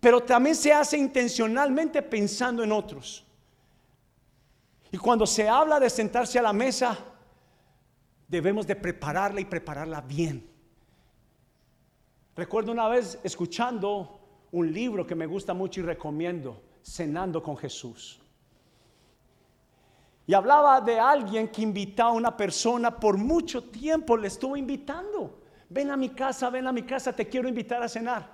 Pero 0.00 0.22
también 0.22 0.54
se 0.54 0.72
hace 0.72 0.96
intencionalmente 0.96 2.02
pensando 2.02 2.62
en 2.62 2.72
otros. 2.72 3.24
Y 4.90 4.96
cuando 4.96 5.26
se 5.26 5.48
habla 5.48 5.78
de 5.78 5.90
sentarse 5.90 6.38
a 6.38 6.42
la 6.42 6.52
mesa, 6.52 6.96
debemos 8.26 8.66
de 8.66 8.76
prepararla 8.76 9.40
y 9.40 9.44
prepararla 9.44 10.00
bien. 10.00 10.48
Recuerdo 12.36 12.72
una 12.72 12.88
vez 12.88 13.18
escuchando 13.24 14.20
un 14.52 14.72
libro 14.72 15.06
que 15.06 15.14
me 15.14 15.26
gusta 15.26 15.52
mucho 15.52 15.80
y 15.80 15.82
recomiendo, 15.84 16.62
Cenando 16.82 17.42
con 17.42 17.56
Jesús. 17.56 18.18
Y 20.28 20.34
hablaba 20.34 20.82
de 20.82 21.00
alguien 21.00 21.48
que 21.48 21.62
invitaba 21.62 22.10
a 22.10 22.12
una 22.12 22.36
persona 22.36 22.94
por 22.94 23.16
mucho 23.16 23.64
tiempo, 23.64 24.14
le 24.14 24.28
estuvo 24.28 24.58
invitando. 24.58 25.40
Ven 25.70 25.90
a 25.90 25.96
mi 25.96 26.10
casa, 26.10 26.50
ven 26.50 26.66
a 26.66 26.72
mi 26.72 26.82
casa, 26.82 27.16
te 27.16 27.26
quiero 27.26 27.48
invitar 27.48 27.82
a 27.82 27.88
cenar. 27.88 28.28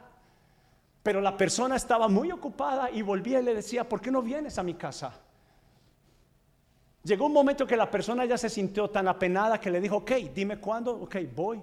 Pero 1.05 1.21
la 1.21 1.37
persona 1.37 1.77
estaba 1.77 2.09
muy 2.09 2.33
ocupada 2.33 2.91
y 2.91 3.01
volvía 3.03 3.39
y 3.39 3.45
le 3.45 3.55
decía, 3.55 3.89
¿por 3.89 4.01
qué 4.01 4.11
no 4.11 4.23
vienes 4.23 4.59
a 4.59 4.65
mi 4.65 4.75
casa? 4.75 5.21
Llegó 7.05 7.27
un 7.27 7.33
momento 7.33 7.65
que 7.65 7.77
la 7.77 7.89
persona 7.89 8.25
ya 8.25 8.37
se 8.37 8.49
sintió 8.49 8.91
tan 8.91 9.07
apenada 9.07 9.61
que 9.61 9.71
le 9.71 9.81
dijo, 9.81 9.99
ok, 9.99 10.11
dime 10.35 10.59
cuándo, 10.59 11.01
ok, 11.01 11.15
voy. 11.33 11.63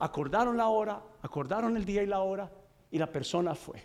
Acordaron 0.00 0.56
la 0.56 0.66
hora, 0.66 1.00
acordaron 1.22 1.76
el 1.76 1.84
día 1.84 2.02
y 2.02 2.06
la 2.06 2.18
hora 2.18 2.50
y 2.90 2.98
la 2.98 3.06
persona 3.06 3.54
fue. 3.54 3.80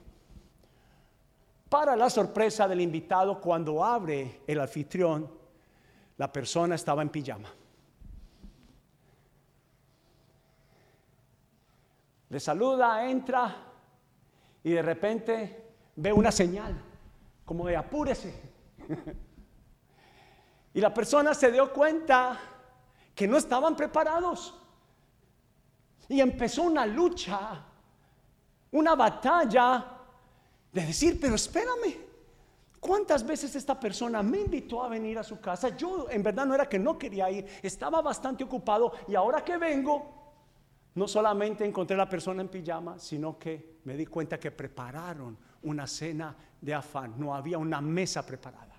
Para 1.69 1.95
la 1.95 2.09
sorpresa 2.09 2.67
del 2.67 2.81
invitado, 2.81 3.39
cuando 3.39 3.85
abre 3.85 4.41
el 4.47 4.59
anfitrión, 4.59 5.39
la 6.21 6.31
persona 6.31 6.75
estaba 6.75 7.01
en 7.01 7.09
pijama. 7.09 7.49
Le 12.29 12.39
saluda, 12.39 13.09
entra 13.09 13.55
y 14.63 14.69
de 14.69 14.83
repente 14.83 15.73
ve 15.95 16.13
una 16.13 16.31
señal 16.31 16.79
como 17.43 17.65
de 17.65 17.75
apúrese. 17.75 18.39
y 20.75 20.79
la 20.79 20.93
persona 20.93 21.33
se 21.33 21.51
dio 21.51 21.73
cuenta 21.73 22.39
que 23.15 23.27
no 23.27 23.37
estaban 23.37 23.75
preparados. 23.75 24.53
Y 26.07 26.21
empezó 26.21 26.61
una 26.61 26.85
lucha, 26.85 27.65
una 28.73 28.93
batalla 28.93 29.87
de 30.71 30.85
decir, 30.85 31.19
pero 31.19 31.33
espérame, 31.33 32.10
¿Cuántas 32.81 33.23
veces 33.23 33.55
esta 33.55 33.79
persona 33.79 34.23
me 34.23 34.39
invitó 34.39 34.83
a 34.83 34.89
venir 34.89 35.19
a 35.19 35.23
su 35.23 35.39
casa? 35.39 35.77
Yo 35.77 36.09
en 36.09 36.23
verdad 36.23 36.47
no 36.47 36.55
era 36.55 36.67
que 36.67 36.79
no 36.79 36.97
quería 36.97 37.29
ir, 37.29 37.45
estaba 37.61 38.01
bastante 38.01 38.43
ocupado 38.43 38.91
y 39.07 39.13
ahora 39.13 39.45
que 39.45 39.55
vengo, 39.55 40.33
no 40.95 41.07
solamente 41.07 41.63
encontré 41.63 41.93
a 41.93 41.99
la 41.99 42.09
persona 42.09 42.41
en 42.41 42.49
pijama, 42.49 42.97
sino 42.97 43.37
que 43.37 43.77
me 43.83 43.95
di 43.95 44.07
cuenta 44.07 44.39
que 44.39 44.49
prepararon 44.49 45.37
una 45.61 45.85
cena 45.85 46.35
de 46.59 46.73
afán, 46.73 47.13
no 47.17 47.35
había 47.35 47.59
una 47.59 47.81
mesa 47.81 48.25
preparada. 48.25 48.75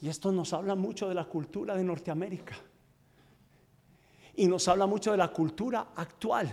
Y 0.00 0.08
esto 0.08 0.32
nos 0.32 0.52
habla 0.52 0.74
mucho 0.74 1.08
de 1.08 1.14
la 1.14 1.26
cultura 1.26 1.76
de 1.76 1.84
Norteamérica. 1.84 2.56
Y 4.34 4.48
nos 4.48 4.66
habla 4.66 4.86
mucho 4.86 5.12
de 5.12 5.18
la 5.18 5.28
cultura 5.28 5.88
actual. 5.94 6.52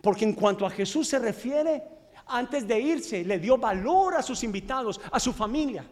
Porque 0.00 0.24
en 0.24 0.34
cuanto 0.34 0.64
a 0.64 0.70
Jesús 0.70 1.08
se 1.08 1.18
refiere, 1.18 1.95
antes 2.26 2.66
de 2.66 2.80
irse, 2.80 3.24
le 3.24 3.38
dio 3.38 3.56
valor 3.56 4.14
a 4.14 4.22
sus 4.22 4.42
invitados, 4.42 5.00
a 5.10 5.20
su 5.20 5.32
familia. 5.32 5.86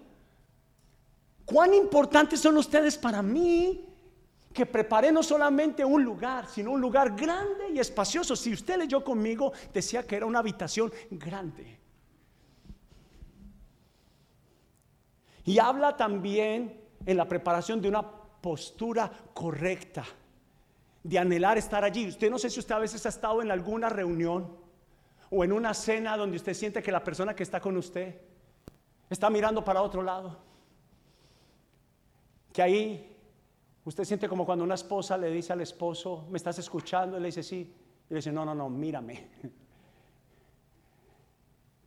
¿Cuán 1.44 1.74
importantes 1.74 2.40
son 2.40 2.56
ustedes 2.56 2.98
para 2.98 3.22
mí? 3.22 3.84
Que 4.52 4.66
preparé 4.66 5.12
no 5.12 5.22
solamente 5.22 5.84
un 5.84 6.02
lugar, 6.02 6.48
sino 6.48 6.72
un 6.72 6.80
lugar 6.80 7.14
grande 7.14 7.70
y 7.72 7.78
espacioso. 7.78 8.34
Si 8.34 8.52
usted 8.52 8.78
leyó 8.78 9.04
conmigo, 9.04 9.52
decía 9.72 10.06
que 10.06 10.16
era 10.16 10.26
una 10.26 10.40
habitación 10.40 10.92
grande. 11.10 11.78
Y 15.44 15.58
habla 15.58 15.96
también 15.96 16.80
en 17.04 17.16
la 17.16 17.28
preparación 17.28 17.80
de 17.80 17.88
una 17.88 18.02
postura 18.02 19.10
correcta, 19.34 20.04
de 21.02 21.18
anhelar 21.18 21.58
estar 21.58 21.84
allí. 21.84 22.08
Usted 22.08 22.30
no 22.30 22.38
sé 22.38 22.48
si 22.48 22.60
usted 22.60 22.74
a 22.74 22.78
veces 22.78 23.04
ha 23.04 23.10
estado 23.10 23.42
en 23.42 23.50
alguna 23.50 23.88
reunión 23.88 24.63
o 25.36 25.42
en 25.42 25.52
una 25.52 25.74
cena 25.74 26.16
donde 26.16 26.36
usted 26.36 26.54
siente 26.54 26.80
que 26.80 26.92
la 26.92 27.02
persona 27.02 27.34
que 27.34 27.42
está 27.42 27.60
con 27.60 27.76
usted 27.76 28.14
está 29.10 29.28
mirando 29.30 29.64
para 29.64 29.82
otro 29.82 30.00
lado. 30.00 30.38
Que 32.52 32.62
ahí 32.62 33.16
usted 33.84 34.04
siente 34.04 34.28
como 34.28 34.46
cuando 34.46 34.64
una 34.64 34.76
esposa 34.76 35.18
le 35.18 35.30
dice 35.32 35.52
al 35.52 35.60
esposo, 35.60 36.24
¿me 36.30 36.36
estás 36.36 36.60
escuchando? 36.60 37.18
Y 37.18 37.20
le 37.20 37.26
dice, 37.26 37.42
sí. 37.42 37.74
Y 38.08 38.10
le 38.10 38.16
dice, 38.16 38.30
no, 38.30 38.44
no, 38.44 38.54
no, 38.54 38.70
mírame. 38.70 39.26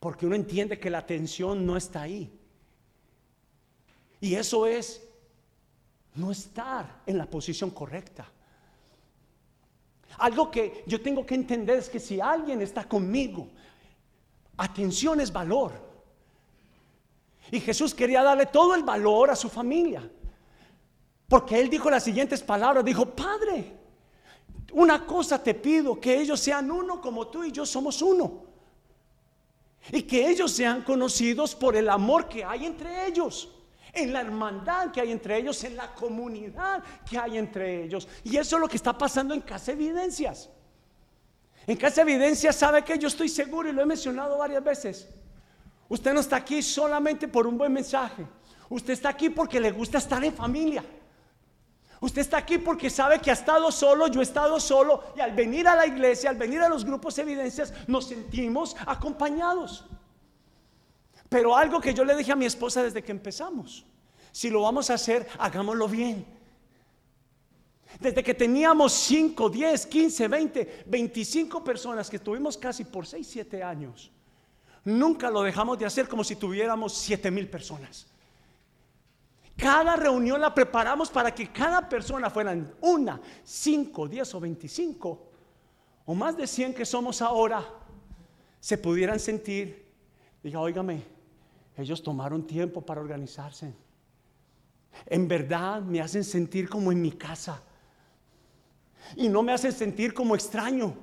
Porque 0.02 0.26
uno 0.26 0.36
entiende 0.36 0.78
que 0.78 0.90
la 0.90 0.98
atención 0.98 1.66
no 1.66 1.78
está 1.78 2.02
ahí. 2.02 2.38
Y 4.20 4.36
eso 4.36 4.68
es 4.68 5.08
no 6.16 6.32
estar 6.32 7.02
en 7.06 7.18
la 7.18 7.28
posición 7.28 7.70
correcta. 7.70 8.30
Algo 10.18 10.50
que 10.50 10.84
yo 10.88 11.02
tengo 11.02 11.26
que 11.26 11.36
entender 11.36 11.78
es 11.78 11.90
que 11.90 12.00
si 12.00 12.20
alguien 12.20 12.62
está 12.62 12.88
conmigo, 12.88 13.50
atención 14.58 15.22
es 15.22 15.32
valor. 15.32 15.74
Y 17.52 17.60
Jesús 17.60 17.94
quería 17.94 18.24
darle 18.24 18.48
todo 18.48 18.76
el 18.76 18.84
valor 18.84 19.30
a 19.30 19.36
su 19.36 19.48
familia. 19.50 20.10
Porque 21.28 21.60
él 21.60 21.70
dijo 21.70 21.90
las 21.90 22.04
siguientes 22.04 22.42
palabras, 22.42 22.84
dijo, 22.84 23.06
Padre, 23.06 23.74
Una 24.74 25.06
cosa 25.06 25.42
te 25.42 25.54
pido, 25.54 26.00
que 26.00 26.20
ellos 26.20 26.40
sean 26.40 26.70
uno 26.70 27.00
como 27.00 27.28
tú 27.28 27.44
y 27.44 27.52
yo 27.52 27.66
somos 27.66 28.02
uno. 28.02 28.44
Y 29.92 30.04
que 30.04 30.30
ellos 30.30 30.52
sean 30.52 30.84
conocidos 30.84 31.56
por 31.56 31.76
el 31.76 31.90
amor 31.90 32.28
que 32.28 32.44
hay 32.44 32.66
entre 32.66 33.08
ellos, 33.08 33.50
en 33.98 34.14
la 34.14 34.22
hermandad 34.22 34.92
que 34.92 35.02
hay 35.02 35.12
entre 35.12 35.38
ellos, 35.38 35.64
en 35.64 35.76
la 35.76 35.94
comunidad 35.94 36.84
que 37.10 37.18
hay 37.18 37.38
entre 37.38 37.84
ellos. 37.84 38.08
Y 38.24 38.38
eso 38.38 38.56
es 38.58 38.62
lo 38.62 38.68
que 38.68 38.78
está 38.78 38.98
pasando 38.98 39.34
en 39.34 39.42
Casa 39.42 39.72
Evidencias. 39.72 40.50
En 41.66 41.76
Casa 41.76 42.02
Evidencias 42.02 42.56
sabe 42.56 42.84
que 42.84 42.98
yo 42.98 43.08
estoy 43.08 43.30
seguro 43.30 43.70
y 43.70 43.74
lo 43.74 43.82
he 43.82 43.86
mencionado 43.86 44.38
varias 44.38 44.64
veces. 44.64 45.08
Usted 45.90 46.14
no 46.14 46.20
está 46.20 46.38
aquí 46.38 46.62
solamente 46.62 47.28
por 47.28 47.48
un 47.48 47.58
buen 47.58 47.74
mensaje. 47.74 48.26
Usted 48.70 48.94
está 48.94 49.10
aquí 49.10 49.30
porque 49.30 49.60
le 49.60 49.72
gusta 49.72 49.98
estar 49.98 50.24
en 50.24 50.34
familia. 50.34 50.84
Usted 52.00 52.22
está 52.22 52.38
aquí 52.38 52.60
porque 52.60 52.90
sabe 52.90 53.20
que 53.20 53.32
ha 53.32 53.34
estado 53.34 53.72
solo, 53.72 54.08
yo 54.08 54.20
he 54.20 54.24
estado 54.24 54.60
solo 54.60 55.04
y 55.16 55.22
al 55.22 55.32
venir 55.32 55.68
a 55.68 55.76
la 55.76 55.88
iglesia, 55.88 56.30
al 56.30 56.36
venir 56.36 56.62
a 56.62 56.70
los 56.70 56.86
grupos 56.86 57.18
evidencias, 57.18 57.74
nos 57.88 58.08
sentimos 58.08 58.76
acompañados. 58.86 59.86
Pero 61.30 61.56
algo 61.56 61.82
que 61.82 61.94
yo 61.94 62.06
le 62.06 62.16
dije 62.16 62.32
a 62.32 62.36
mi 62.36 62.46
esposa 62.46 62.84
desde 62.84 63.04
que 63.04 63.12
empezamos, 63.12 63.86
si 64.32 64.50
lo 64.50 64.62
vamos 64.62 64.90
a 64.90 64.94
hacer, 64.94 65.28
hagámoslo 65.40 65.88
bien. 65.88 66.26
Desde 68.00 68.24
que 68.24 68.34
teníamos 68.34 68.94
5, 68.94 69.50
10, 69.50 69.86
15, 69.88 70.28
20, 70.28 70.84
25 70.86 71.64
personas 71.64 72.10
que 72.10 72.18
estuvimos 72.18 72.58
casi 72.58 72.84
por 72.84 73.08
6, 73.08 73.26
7 73.28 73.64
años, 73.64 74.12
nunca 74.84 75.30
lo 75.30 75.42
dejamos 75.42 75.80
de 75.80 75.86
hacer 75.86 76.08
como 76.08 76.24
si 76.24 76.36
tuviéramos 76.36 76.94
7 76.94 77.32
mil 77.32 77.50
personas. 77.50 78.08
Cada 79.58 79.96
reunión 79.96 80.40
la 80.40 80.54
preparamos 80.54 81.10
para 81.10 81.34
que 81.34 81.52
cada 81.52 81.90
persona 81.90 82.30
fueran 82.30 82.76
una, 82.82 83.20
cinco, 83.44 84.08
diez 84.08 84.34
o 84.36 84.40
veinticinco, 84.40 85.32
o 86.06 86.14
más 86.14 86.38
de 86.38 86.46
cien 86.46 86.76
que 86.76 86.86
somos 86.86 87.24
ahora, 87.24 87.68
se 88.60 88.78
pudieran 88.78 89.20
sentir, 89.20 89.92
diga, 90.44 90.60
óigame, 90.60 91.17
ellos 91.78 92.02
tomaron 92.02 92.46
tiempo 92.46 92.82
para 92.82 93.02
organizarse. 93.02 93.74
En 95.06 95.28
verdad 95.28 95.82
me 95.82 96.02
hacen 96.02 96.24
sentir 96.24 96.68
como 96.68 96.92
en 96.92 97.02
mi 97.02 97.12
casa. 97.12 97.62
Y 99.16 99.30
no 99.30 99.44
me 99.44 99.54
hacen 99.54 99.72
sentir 99.72 100.14
como 100.14 100.36
extraño. 100.36 100.96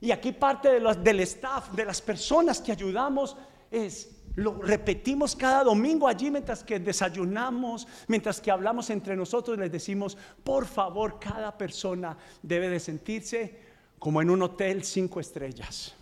Y 0.00 0.10
aquí 0.10 0.32
parte 0.32 0.68
de 0.68 0.80
los, 0.80 1.02
del 1.02 1.20
staff, 1.20 1.72
de 1.72 1.84
las 1.84 2.00
personas 2.00 2.60
que 2.60 2.72
ayudamos, 2.72 3.36
es 3.70 4.22
lo 4.34 4.54
repetimos 4.54 5.36
cada 5.36 5.64
domingo 5.64 6.08
allí 6.08 6.30
mientras 6.30 6.64
que 6.64 6.78
desayunamos, 6.78 7.86
mientras 8.08 8.40
que 8.40 8.50
hablamos 8.50 8.88
entre 8.88 9.14
nosotros, 9.14 9.58
les 9.58 9.70
decimos, 9.70 10.16
por 10.42 10.66
favor, 10.66 11.18
cada 11.20 11.56
persona 11.56 12.16
debe 12.42 12.70
de 12.70 12.80
sentirse 12.80 13.58
como 13.98 14.22
en 14.22 14.30
un 14.30 14.42
hotel 14.42 14.84
cinco 14.84 15.20
estrellas. 15.20 15.94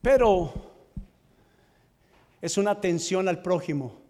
Pero 0.00 0.73
es 2.44 2.58
una 2.58 2.72
atención 2.72 3.26
al 3.26 3.40
prójimo 3.40 4.02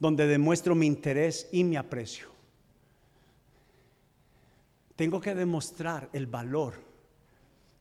donde 0.00 0.26
demuestro 0.26 0.74
mi 0.74 0.84
interés 0.84 1.48
y 1.52 1.62
mi 1.62 1.76
aprecio. 1.76 2.26
Tengo 4.96 5.20
que 5.20 5.32
demostrar 5.32 6.08
el 6.12 6.26
valor 6.26 6.74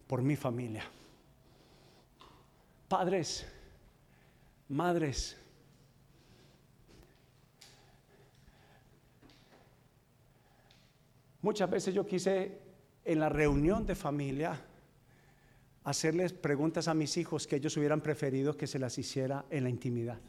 por 0.06 0.22
mi 0.22 0.36
familia. 0.36 0.84
Padres, 2.88 3.48
madres. 4.70 5.36
Muchas 11.42 11.72
veces 11.72 11.96
yo 11.96 12.06
quise 12.06 12.62
en 13.04 13.20
la 13.20 13.30
reunión 13.30 13.84
de 13.88 13.96
familia 13.96 14.64
hacerles 15.88 16.34
preguntas 16.34 16.90
a 16.90 16.94
mis 16.94 17.16
hijos 17.16 17.48
que 17.48 17.56
ellos 17.56 17.78
hubieran 17.78 18.02
preferido 18.02 18.58
que 18.58 18.68
se 18.68 18.78
las 18.78 18.98
hiciera 18.98 19.46
en 19.50 19.64
la 19.64 19.70
intimidad. 19.70 20.20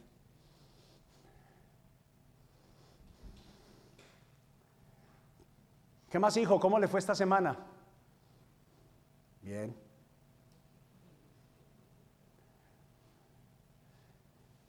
¿Qué 6.09 6.17
más, 6.17 6.37
hijo? 6.37 6.61
¿Cómo 6.61 6.79
le 6.79 6.87
fue 6.87 7.01
esta 7.01 7.13
semana? 7.13 7.57
Bien. 9.41 9.75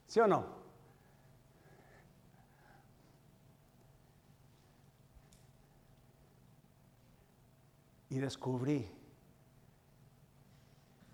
¿Sí 0.09 0.19
o 0.19 0.27
no? 0.27 0.45
Y 8.09 8.19
descubrí 8.19 9.00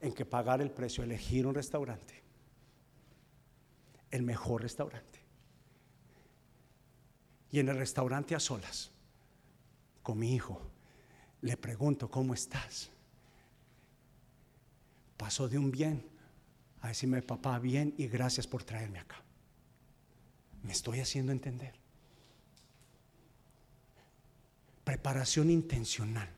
en 0.06 0.14
que 0.14 0.24
pagar 0.24 0.60
el 0.60 0.70
precio, 0.70 1.04
elegir 1.04 1.46
un 1.46 1.54
restaurante, 1.54 2.22
el 4.10 4.22
mejor 4.22 4.62
restaurante. 4.62 5.20
Y 7.50 7.58
en 7.58 7.68
el 7.68 7.76
restaurante 7.76 8.34
a 8.34 8.40
solas, 8.40 8.90
con 10.02 10.18
mi 10.18 10.34
hijo, 10.34 10.60
le 11.42 11.56
pregunto, 11.56 12.10
¿cómo 12.10 12.34
estás? 12.34 12.90
Pasó 15.16 15.48
de 15.48 15.58
un 15.58 15.70
bien 15.70 16.04
a 16.80 16.88
decirme, 16.88 17.22
papá, 17.22 17.58
bien 17.58 17.94
y 17.96 18.06
gracias 18.06 18.46
por 18.46 18.62
traerme 18.62 18.98
acá. 18.98 19.22
Me 20.62 20.72
estoy 20.72 21.00
haciendo 21.00 21.32
entender. 21.32 21.74
Preparación 24.84 25.50
intencional. 25.50 26.35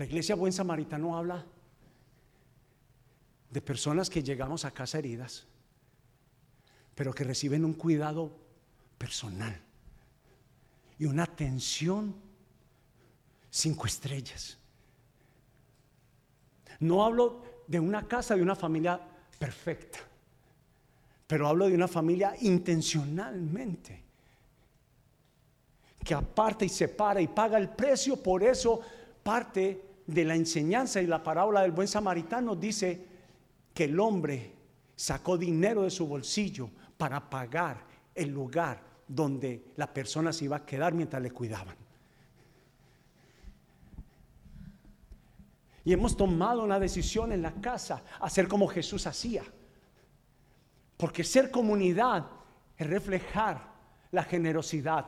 La 0.00 0.06
iglesia 0.06 0.34
Buen 0.34 0.50
Samaritano 0.50 1.14
habla 1.14 1.44
de 3.50 3.60
personas 3.60 4.08
que 4.08 4.22
llegamos 4.22 4.64
a 4.64 4.70
casa 4.70 4.98
heridas, 4.98 5.46
pero 6.94 7.12
que 7.12 7.22
reciben 7.22 7.66
un 7.66 7.74
cuidado 7.74 8.32
personal 8.96 9.60
y 10.98 11.04
una 11.04 11.24
atención 11.24 12.14
cinco 13.50 13.84
estrellas. 13.84 14.56
No 16.78 17.04
hablo 17.04 17.42
de 17.66 17.78
una 17.78 18.08
casa, 18.08 18.34
de 18.34 18.42
una 18.42 18.56
familia 18.56 18.98
perfecta, 19.38 19.98
pero 21.26 21.46
hablo 21.46 21.68
de 21.68 21.74
una 21.74 21.88
familia 21.88 22.34
intencionalmente, 22.40 24.02
que 26.02 26.14
aparte 26.14 26.64
y 26.64 26.70
separa 26.70 27.20
y 27.20 27.28
paga 27.28 27.58
el 27.58 27.68
precio, 27.68 28.16
por 28.16 28.42
eso 28.42 28.80
parte 29.22 29.89
de 30.10 30.24
la 30.24 30.34
enseñanza 30.34 31.00
y 31.00 31.06
la 31.06 31.22
parábola 31.22 31.62
del 31.62 31.72
buen 31.72 31.88
samaritano 31.88 32.56
dice 32.56 33.06
que 33.72 33.84
el 33.84 33.98
hombre 33.98 34.52
sacó 34.96 35.38
dinero 35.38 35.82
de 35.82 35.90
su 35.90 36.06
bolsillo 36.06 36.70
para 36.96 37.30
pagar 37.30 37.84
el 38.14 38.30
lugar 38.30 38.82
donde 39.06 39.72
la 39.76 39.92
persona 39.92 40.32
se 40.32 40.44
iba 40.44 40.56
a 40.56 40.66
quedar 40.66 40.92
mientras 40.92 41.22
le 41.22 41.30
cuidaban. 41.30 41.76
Y 45.84 45.92
hemos 45.92 46.16
tomado 46.16 46.62
una 46.62 46.78
decisión 46.78 47.32
en 47.32 47.42
la 47.42 47.52
casa, 47.52 48.02
hacer 48.20 48.46
como 48.46 48.68
Jesús 48.68 49.06
hacía. 49.06 49.42
Porque 50.96 51.24
ser 51.24 51.50
comunidad 51.50 52.26
es 52.76 52.86
reflejar 52.86 53.72
la 54.10 54.24
generosidad. 54.24 55.06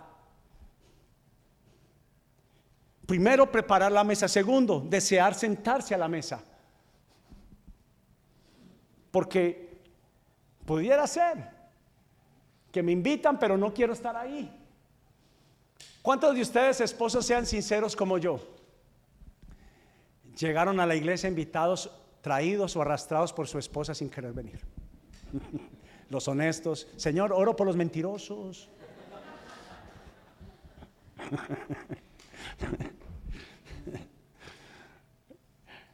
Primero, 3.06 3.50
preparar 3.50 3.92
la 3.92 4.04
mesa. 4.04 4.28
Segundo, 4.28 4.80
desear 4.80 5.34
sentarse 5.34 5.94
a 5.94 5.98
la 5.98 6.08
mesa. 6.08 6.42
Porque 9.10 9.80
pudiera 10.64 11.06
ser 11.06 11.50
que 12.70 12.82
me 12.82 12.92
invitan, 12.92 13.38
pero 13.38 13.58
no 13.58 13.74
quiero 13.74 13.92
estar 13.92 14.16
ahí. 14.16 14.58
¿Cuántos 16.00 16.34
de 16.34 16.40
ustedes, 16.40 16.80
esposos, 16.80 17.26
sean 17.26 17.44
sinceros 17.46 17.94
como 17.94 18.18
yo? 18.18 18.40
llegaron 20.36 20.80
a 20.80 20.86
la 20.86 20.94
iglesia 20.94 21.28
invitados, 21.28 21.90
traídos 22.20 22.76
o 22.76 22.82
arrastrados 22.82 23.32
por 23.32 23.48
su 23.48 23.58
esposa 23.58 23.94
sin 23.94 24.10
querer 24.10 24.32
venir. 24.32 24.60
Los 26.10 26.28
honestos, 26.28 26.88
Señor, 26.96 27.32
oro 27.32 27.56
por 27.56 27.66
los 27.66 27.74
mentirosos. 27.76 28.68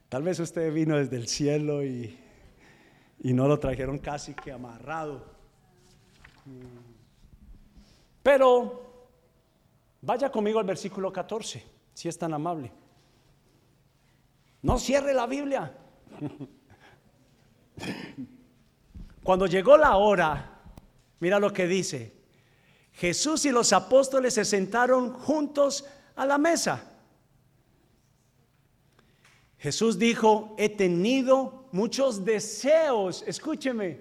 Tal 0.08 0.22
vez 0.22 0.40
usted 0.40 0.72
vino 0.72 0.96
desde 0.96 1.16
el 1.16 1.28
cielo 1.28 1.84
y, 1.84 2.18
y 3.20 3.32
no 3.32 3.46
lo 3.46 3.58
trajeron 3.58 3.98
casi 3.98 4.34
que 4.34 4.50
amarrado. 4.52 5.26
Pero 8.22 9.10
vaya 10.00 10.30
conmigo 10.30 10.58
al 10.58 10.64
versículo 10.64 11.12
14, 11.12 11.62
si 11.92 12.08
es 12.08 12.16
tan 12.16 12.32
amable. 12.32 12.72
No 14.62 14.78
cierre 14.78 15.12
la 15.12 15.26
Biblia. 15.26 15.76
Cuando 19.22 19.46
llegó 19.46 19.76
la 19.76 19.96
hora 19.96 20.58
Mira 21.20 21.40
lo 21.40 21.52
que 21.52 21.66
dice. 21.66 22.16
Jesús 22.92 23.44
y 23.44 23.50
los 23.50 23.72
apóstoles 23.72 24.34
se 24.34 24.44
sentaron 24.44 25.12
juntos 25.12 25.84
a 26.18 26.26
la 26.26 26.36
mesa. 26.36 26.82
Jesús 29.56 29.98
dijo, 29.98 30.54
he 30.58 30.68
tenido 30.68 31.68
muchos 31.72 32.24
deseos, 32.24 33.24
escúcheme, 33.26 34.00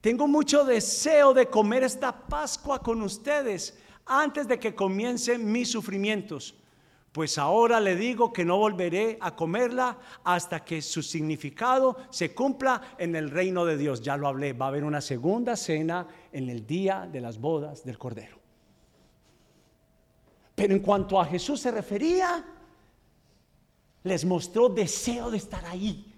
tengo 0.00 0.28
mucho 0.28 0.64
deseo 0.64 1.34
de 1.34 1.46
comer 1.46 1.82
esta 1.82 2.12
Pascua 2.12 2.80
con 2.80 3.02
ustedes 3.02 3.76
antes 4.06 4.46
de 4.46 4.58
que 4.58 4.74
comiencen 4.74 5.50
mis 5.50 5.70
sufrimientos. 5.70 6.54
Pues 7.10 7.38
ahora 7.38 7.80
le 7.80 7.96
digo 7.96 8.32
que 8.32 8.44
no 8.44 8.58
volveré 8.58 9.18
a 9.20 9.34
comerla 9.34 9.98
hasta 10.24 10.64
que 10.64 10.82
su 10.82 11.02
significado 11.02 11.96
se 12.10 12.34
cumpla 12.34 12.96
en 12.98 13.16
el 13.16 13.30
reino 13.30 13.64
de 13.64 13.76
Dios. 13.76 14.02
Ya 14.02 14.16
lo 14.16 14.28
hablé, 14.28 14.52
va 14.52 14.66
a 14.66 14.68
haber 14.68 14.84
una 14.84 15.00
segunda 15.00 15.56
cena 15.56 16.06
en 16.32 16.48
el 16.48 16.66
día 16.66 17.08
de 17.10 17.20
las 17.20 17.40
bodas 17.40 17.84
del 17.84 17.98
Cordero. 17.98 18.43
Pero 20.54 20.72
en 20.74 20.80
cuanto 20.80 21.20
a 21.20 21.24
Jesús 21.24 21.60
se 21.60 21.70
refería, 21.70 22.44
les 24.04 24.24
mostró 24.24 24.68
deseo 24.68 25.30
de 25.30 25.38
estar 25.38 25.64
ahí. 25.66 26.12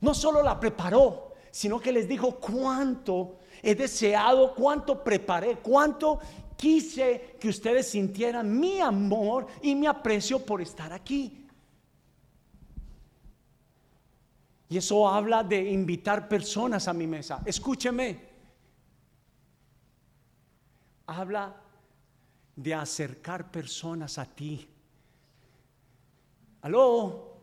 No 0.00 0.12
solo 0.12 0.42
la 0.42 0.60
preparó, 0.60 1.32
sino 1.50 1.80
que 1.80 1.92
les 1.92 2.06
dijo 2.06 2.36
cuánto 2.36 3.38
he 3.62 3.74
deseado, 3.74 4.54
cuánto 4.54 5.02
preparé, 5.02 5.56
cuánto 5.56 6.18
quise 6.56 7.36
que 7.40 7.48
ustedes 7.48 7.88
sintieran 7.88 8.58
mi 8.58 8.80
amor 8.80 9.46
y 9.62 9.74
mi 9.74 9.86
aprecio 9.86 10.44
por 10.44 10.60
estar 10.60 10.92
aquí. 10.92 11.46
Y 14.68 14.76
eso 14.78 15.08
habla 15.08 15.44
de 15.44 15.70
invitar 15.70 16.28
personas 16.28 16.88
a 16.88 16.92
mi 16.92 17.06
mesa. 17.06 17.40
Escúcheme. 17.44 18.20
Habla 21.06 21.54
de 22.56 22.74
acercar 22.74 23.50
personas 23.50 24.18
a 24.18 24.24
ti. 24.24 24.66
Aló. 26.62 27.36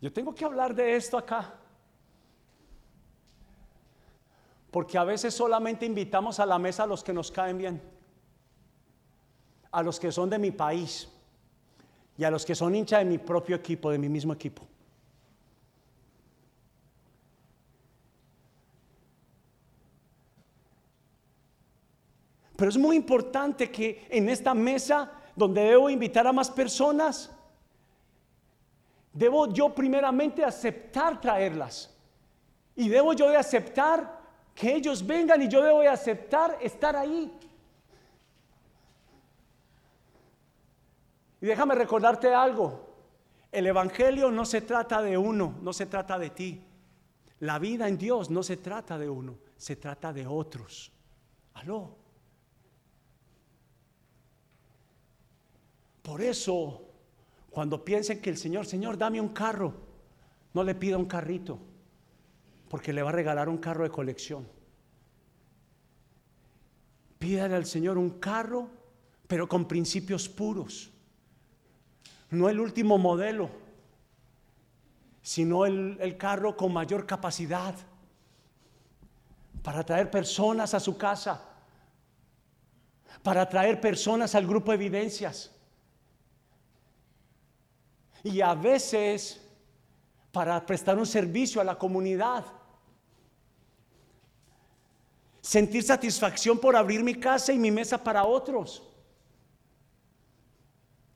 Yo 0.00 0.12
tengo 0.12 0.34
que 0.34 0.44
hablar 0.44 0.74
de 0.74 0.96
esto 0.96 1.18
acá. 1.18 1.54
Porque 4.70 4.96
a 4.96 5.04
veces 5.04 5.34
solamente 5.34 5.84
invitamos 5.84 6.40
a 6.40 6.46
la 6.46 6.58
mesa 6.58 6.84
a 6.84 6.86
los 6.86 7.02
que 7.04 7.12
nos 7.12 7.30
caen 7.30 7.58
bien, 7.58 7.82
a 9.70 9.82
los 9.82 10.00
que 10.00 10.10
son 10.10 10.30
de 10.30 10.38
mi 10.38 10.50
país 10.50 11.08
y 12.16 12.24
a 12.24 12.30
los 12.30 12.44
que 12.44 12.54
son 12.54 12.74
hincha 12.74 12.98
de 12.98 13.04
mi 13.04 13.18
propio 13.18 13.56
equipo, 13.56 13.90
de 13.90 13.98
mi 13.98 14.08
mismo 14.08 14.32
equipo. 14.32 14.66
Pero 22.56 22.68
es 22.68 22.76
muy 22.76 22.96
importante 22.96 23.70
que 23.70 24.06
en 24.10 24.28
esta 24.28 24.54
mesa 24.54 25.10
donde 25.34 25.62
debo 25.62 25.90
invitar 25.90 26.26
a 26.26 26.32
más 26.32 26.50
personas, 26.50 27.30
debo 29.12 29.52
yo 29.52 29.74
primeramente 29.74 30.44
aceptar 30.44 31.20
traerlas. 31.20 31.90
Y 32.76 32.88
debo 32.88 33.12
yo 33.12 33.28
de 33.28 33.36
aceptar 33.36 34.20
que 34.54 34.74
ellos 34.74 35.04
vengan 35.04 35.42
y 35.42 35.48
yo 35.48 35.62
debo 35.62 35.80
aceptar 35.80 36.58
estar 36.60 36.94
ahí. 36.94 37.32
Y 41.40 41.46
déjame 41.46 41.74
recordarte 41.74 42.32
algo. 42.32 42.94
El 43.50 43.66
Evangelio 43.66 44.30
no 44.30 44.44
se 44.44 44.62
trata 44.62 45.02
de 45.02 45.18
uno, 45.18 45.56
no 45.60 45.72
se 45.72 45.86
trata 45.86 46.18
de 46.18 46.30
ti. 46.30 46.64
La 47.40 47.58
vida 47.58 47.88
en 47.88 47.98
Dios 47.98 48.30
no 48.30 48.42
se 48.42 48.56
trata 48.56 48.96
de 48.96 49.10
uno, 49.10 49.38
se 49.56 49.76
trata 49.76 50.12
de 50.12 50.26
otros. 50.26 50.92
Aló. 51.54 52.03
Por 56.04 56.20
eso, 56.20 56.82
cuando 57.48 57.82
piensen 57.82 58.20
que 58.20 58.28
el 58.28 58.36
Señor, 58.36 58.66
Señor, 58.66 58.98
dame 58.98 59.22
un 59.22 59.30
carro, 59.30 59.72
no 60.52 60.62
le 60.62 60.74
pida 60.74 60.98
un 60.98 61.06
carrito 61.06 61.58
porque 62.68 62.92
le 62.92 63.02
va 63.02 63.08
a 63.08 63.12
regalar 63.12 63.48
un 63.48 63.56
carro 63.56 63.84
de 63.84 63.90
colección. 63.90 64.46
Pídale 67.18 67.54
al 67.54 67.64
Señor 67.64 67.96
un 67.96 68.20
carro, 68.20 68.68
pero 69.26 69.48
con 69.48 69.66
principios 69.66 70.28
puros. 70.28 70.90
No 72.28 72.50
el 72.50 72.60
último 72.60 72.98
modelo, 72.98 73.48
sino 75.22 75.64
el, 75.64 75.96
el 76.00 76.18
carro 76.18 76.54
con 76.54 76.70
mayor 76.70 77.06
capacidad 77.06 77.74
para 79.62 79.84
traer 79.84 80.10
personas 80.10 80.74
a 80.74 80.80
su 80.80 80.98
casa, 80.98 81.48
para 83.22 83.48
traer 83.48 83.80
personas 83.80 84.34
al 84.34 84.46
grupo 84.46 84.70
de 84.70 84.76
evidencias. 84.76 85.53
Y 88.24 88.40
a 88.40 88.54
veces 88.54 89.40
para 90.32 90.66
prestar 90.66 90.98
un 90.98 91.06
servicio 91.06 91.60
a 91.60 91.64
la 91.64 91.78
comunidad 91.78 92.44
sentir 95.44 95.82
satisfacción 95.82 96.58
por 96.58 96.74
abrir 96.74 97.04
mi 97.04 97.14
casa 97.16 97.52
y 97.52 97.58
mi 97.58 97.70
mesa 97.70 98.02
para 98.02 98.24
otros. 98.24 98.82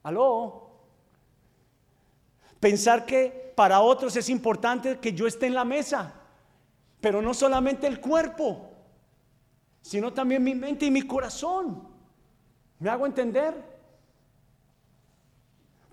Aló. 0.03 0.71
Pensar 2.61 3.07
que 3.07 3.53
para 3.57 3.81
otros 3.81 4.15
es 4.17 4.29
importante 4.29 4.99
que 4.99 5.15
yo 5.15 5.27
esté 5.27 5.47
en 5.47 5.55
la 5.55 5.65
mesa, 5.65 6.13
pero 7.01 7.23
no 7.23 7.33
solamente 7.33 7.87
el 7.87 8.01
cuerpo, 8.01 8.71
sino 9.81 10.13
también 10.13 10.45
mi 10.45 10.55
mente 10.55 10.85
y 10.85 10.91
mi 10.91 11.03
corazón. 11.03 11.89
¿Me 12.79 12.91
hago 12.91 13.07
entender? 13.07 13.55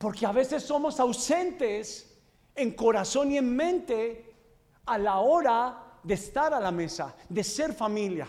Porque 0.05 0.23
a 0.27 0.31
veces 0.31 0.61
somos 0.61 0.99
ausentes 0.99 2.15
en 2.53 2.75
corazón 2.75 3.31
y 3.31 3.39
en 3.39 3.55
mente 3.55 4.35
a 4.85 4.99
la 4.99 5.17
hora 5.17 5.97
de 6.03 6.13
estar 6.13 6.53
a 6.53 6.59
la 6.59 6.69
mesa, 6.69 7.15
de 7.27 7.43
ser 7.43 7.73
familia. 7.73 8.27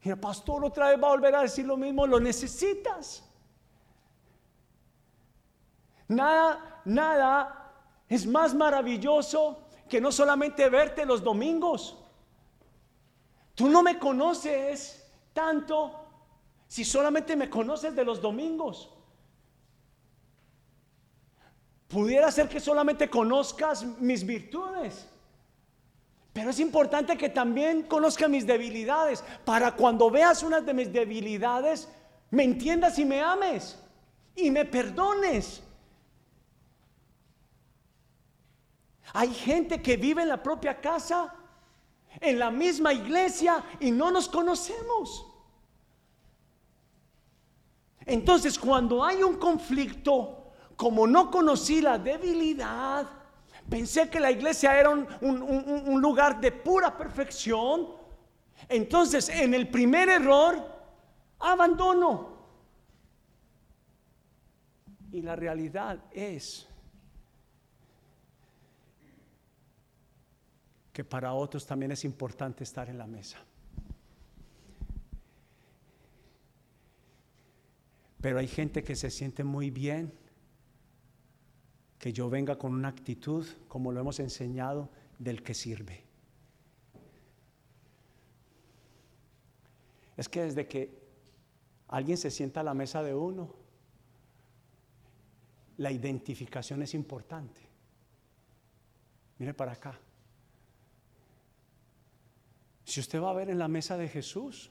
Y 0.00 0.10
el 0.10 0.20
pastor 0.20 0.64
otra 0.64 0.90
vez 0.90 1.02
va 1.02 1.08
a 1.08 1.10
volver 1.10 1.34
a 1.34 1.42
decir 1.42 1.66
lo 1.66 1.76
mismo, 1.76 2.06
lo 2.06 2.20
necesitas. 2.20 3.28
Nada, 6.06 6.82
nada 6.84 7.72
es 8.08 8.24
más 8.28 8.54
maravilloso 8.54 9.66
que 9.88 10.00
no 10.00 10.12
solamente 10.12 10.68
verte 10.68 11.04
los 11.04 11.20
domingos. 11.20 11.98
Tú 13.56 13.68
no 13.68 13.82
me 13.82 13.98
conoces 13.98 15.04
tanto 15.32 16.03
si 16.74 16.84
solamente 16.84 17.36
me 17.36 17.48
conoces 17.48 17.94
de 17.94 18.04
los 18.04 18.20
domingos. 18.20 18.90
Pudiera 21.86 22.32
ser 22.32 22.48
que 22.48 22.58
solamente 22.58 23.08
conozcas 23.08 23.84
mis 24.00 24.26
virtudes. 24.26 25.06
Pero 26.32 26.50
es 26.50 26.58
importante 26.58 27.16
que 27.16 27.28
también 27.28 27.84
conozcas 27.84 28.28
mis 28.28 28.44
debilidades. 28.44 29.22
Para 29.44 29.76
cuando 29.76 30.10
veas 30.10 30.42
una 30.42 30.60
de 30.62 30.74
mis 30.74 30.92
debilidades, 30.92 31.88
me 32.32 32.42
entiendas 32.42 32.98
y 32.98 33.04
me 33.04 33.20
ames. 33.20 33.78
Y 34.34 34.50
me 34.50 34.64
perdones. 34.64 35.62
Hay 39.12 39.32
gente 39.32 39.80
que 39.80 39.96
vive 39.96 40.22
en 40.22 40.28
la 40.28 40.42
propia 40.42 40.80
casa, 40.80 41.32
en 42.20 42.36
la 42.36 42.50
misma 42.50 42.92
iglesia, 42.92 43.64
y 43.78 43.92
no 43.92 44.10
nos 44.10 44.28
conocemos. 44.28 45.33
Entonces, 48.06 48.58
cuando 48.58 49.04
hay 49.04 49.22
un 49.22 49.36
conflicto, 49.36 50.52
como 50.76 51.06
no 51.06 51.30
conocí 51.30 51.80
la 51.80 51.98
debilidad, 51.98 53.06
pensé 53.68 54.10
que 54.10 54.20
la 54.20 54.30
iglesia 54.30 54.78
era 54.78 54.90
un, 54.90 56.00
lugar 56.00 56.40
de 56.40 56.52
pura 56.52 56.96
perfección, 56.96 57.88
entonces 58.68 59.28
en 59.28 59.54
el 59.54 59.68
primer 59.68 60.08
error, 60.08 60.72
abandono. 61.38 62.34
Y 65.12 65.22
la 65.22 65.36
realidad 65.36 66.04
es 66.10 66.66
que 70.92 71.04
para 71.04 71.32
otros 71.32 71.66
también 71.66 71.92
es 71.92 72.04
importante 72.04 72.64
estar 72.64 72.88
en 72.88 72.98
la 72.98 73.06
mesa. 73.06 73.38
Pero 78.24 78.38
hay 78.38 78.48
gente 78.48 78.82
que 78.82 78.96
se 78.96 79.10
siente 79.10 79.44
muy 79.44 79.68
bien 79.68 80.10
que 81.98 82.10
yo 82.10 82.30
venga 82.30 82.56
con 82.56 82.72
una 82.72 82.88
actitud, 82.88 83.46
como 83.68 83.92
lo 83.92 84.00
hemos 84.00 84.18
enseñado, 84.18 84.88
del 85.18 85.42
que 85.42 85.52
sirve. 85.52 86.04
Es 90.16 90.26
que 90.30 90.40
desde 90.40 90.66
que 90.66 90.98
alguien 91.86 92.16
se 92.16 92.30
sienta 92.30 92.60
a 92.60 92.62
la 92.62 92.72
mesa 92.72 93.02
de 93.02 93.14
uno, 93.14 93.54
la 95.76 95.92
identificación 95.92 96.80
es 96.82 96.94
importante. 96.94 97.60
Mire 99.38 99.52
para 99.52 99.72
acá. 99.72 100.00
Si 102.86 103.00
usted 103.00 103.20
va 103.20 103.32
a 103.32 103.34
ver 103.34 103.50
en 103.50 103.58
la 103.58 103.68
mesa 103.68 103.98
de 103.98 104.08
Jesús, 104.08 104.70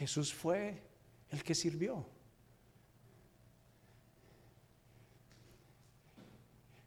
Jesús 0.00 0.32
fue 0.32 0.82
el 1.28 1.44
que 1.44 1.54
sirvió. 1.54 2.06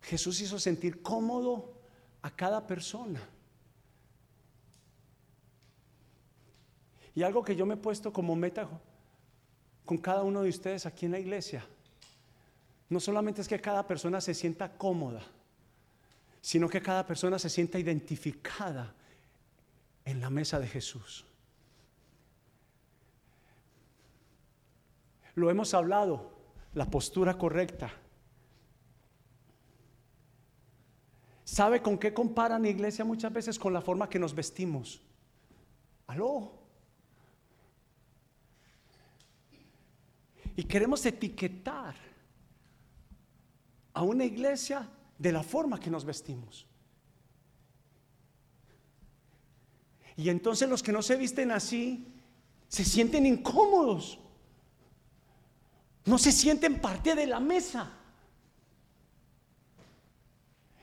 Jesús 0.02 0.42
hizo 0.42 0.58
sentir 0.58 1.04
cómodo 1.04 1.76
a 2.24 2.32
cada 2.32 2.66
persona. 2.66 3.22
Y 7.14 7.22
algo 7.22 7.44
que 7.44 7.56
yo 7.56 7.68
me 7.68 7.76
he 7.76 7.78
puesto 7.78 8.12
como 8.12 8.36
meta 8.36 8.68
con 9.86 10.00
cada 10.00 10.24
uno 10.24 10.42
de 10.42 10.50
ustedes 10.50 10.88
aquí 10.88 11.06
en 11.06 11.12
la 11.12 11.20
iglesia, 11.20 11.64
no 12.90 13.00
solamente 13.00 13.42
es 13.42 13.48
que 13.48 13.62
cada 13.62 13.86
persona 13.86 14.22
se 14.22 14.34
sienta 14.34 14.76
cómoda, 14.76 15.22
sino 16.42 16.68
que 16.68 16.82
cada 16.82 17.06
persona 17.06 17.38
se 17.38 17.52
sienta 17.52 17.78
identificada 17.78 18.92
en 20.04 20.20
la 20.20 20.32
mesa 20.32 20.60
de 20.60 20.68
Jesús. 20.68 21.28
Lo 25.36 25.50
hemos 25.50 25.74
hablado, 25.74 26.32
la 26.74 26.86
postura 26.86 27.38
correcta. 27.38 27.92
¿Sabe 31.44 31.82
con 31.82 31.98
qué 31.98 32.14
comparan 32.14 32.66
iglesia 32.66 33.06
muchas 33.06 33.32
veces? 33.32 33.60
Con 33.60 33.74
la 33.74 33.82
forma 33.82 34.10
que 34.10 34.20
nos 34.20 34.34
vestimos. 34.34 35.02
Aló. 36.08 36.52
Y 40.56 40.64
queremos 40.64 41.06
etiquetar 41.06 41.96
a 43.94 44.02
una 44.04 44.26
iglesia 44.26 44.90
de 45.18 45.32
la 45.32 45.44
forma 45.44 45.80
que 45.80 45.90
nos 45.90 46.06
vestimos. 46.06 46.66
Y 50.16 50.30
entonces 50.30 50.70
los 50.70 50.84
que 50.84 50.92
no 50.92 51.02
se 51.02 51.16
visten 51.16 51.52
así 51.52 52.08
se 52.68 52.84
sienten 52.86 53.26
incómodos. 53.26 54.20
No 56.06 56.18
se 56.18 56.32
sienten 56.32 56.82
parte 56.82 57.16
de 57.16 57.26
la 57.26 57.40
mesa. 57.40 57.90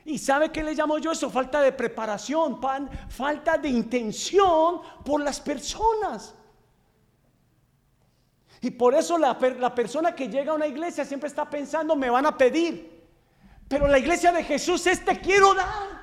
¿Y 0.05 0.19
sabe 0.19 0.51
qué 0.51 0.63
le 0.63 0.75
llamo 0.75 0.99
yo 0.99 1.13
eso? 1.13 1.31
Falta 1.31 1.61
de 1.61 1.73
preparación, 1.73 2.61
falta 3.09 3.59
de 3.59 3.69
intención 3.69 4.81
por 5.05 5.21
las 5.23 5.41
personas. 5.41 6.35
Y 8.63 8.71
por 8.71 8.95
eso 8.95 9.19
la, 9.19 9.39
la 9.59 9.75
persona 9.75 10.15
que 10.15 10.29
llega 10.29 10.53
a 10.53 10.57
una 10.57 10.67
iglesia 10.67 11.05
siempre 11.05 11.29
está 11.29 11.49
pensando, 11.49 11.97
me 11.97 12.11
van 12.11 12.27
a 12.27 12.37
pedir. 12.37 13.01
Pero 13.69 13.87
la 13.87 13.99
iglesia 13.99 14.33
de 14.33 14.43
Jesús 14.43 14.87
es 14.87 15.05
te 15.05 15.21
quiero 15.21 15.55
dar. 15.55 16.01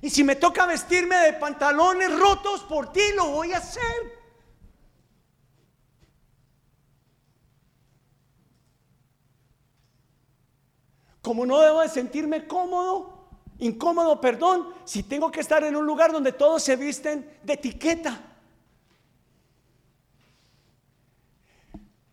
Y 0.00 0.10
si 0.10 0.22
me 0.22 0.36
toca 0.36 0.66
vestirme 0.66 1.16
de 1.16 1.32
pantalones 1.34 2.16
rotos 2.18 2.62
por 2.62 2.92
ti, 2.92 3.00
lo 3.16 3.28
voy 3.28 3.52
a 3.52 3.58
hacer. 3.58 4.23
Como 11.24 11.46
no 11.46 11.58
debo 11.58 11.80
de 11.80 11.88
sentirme 11.88 12.46
cómodo, 12.46 13.28
incómodo, 13.58 14.20
perdón, 14.20 14.68
si 14.84 15.04
tengo 15.04 15.30
que 15.30 15.40
estar 15.40 15.64
en 15.64 15.74
un 15.74 15.86
lugar 15.86 16.12
donde 16.12 16.32
todos 16.32 16.62
se 16.62 16.76
visten 16.76 17.38
de 17.42 17.54
etiqueta. 17.54 18.20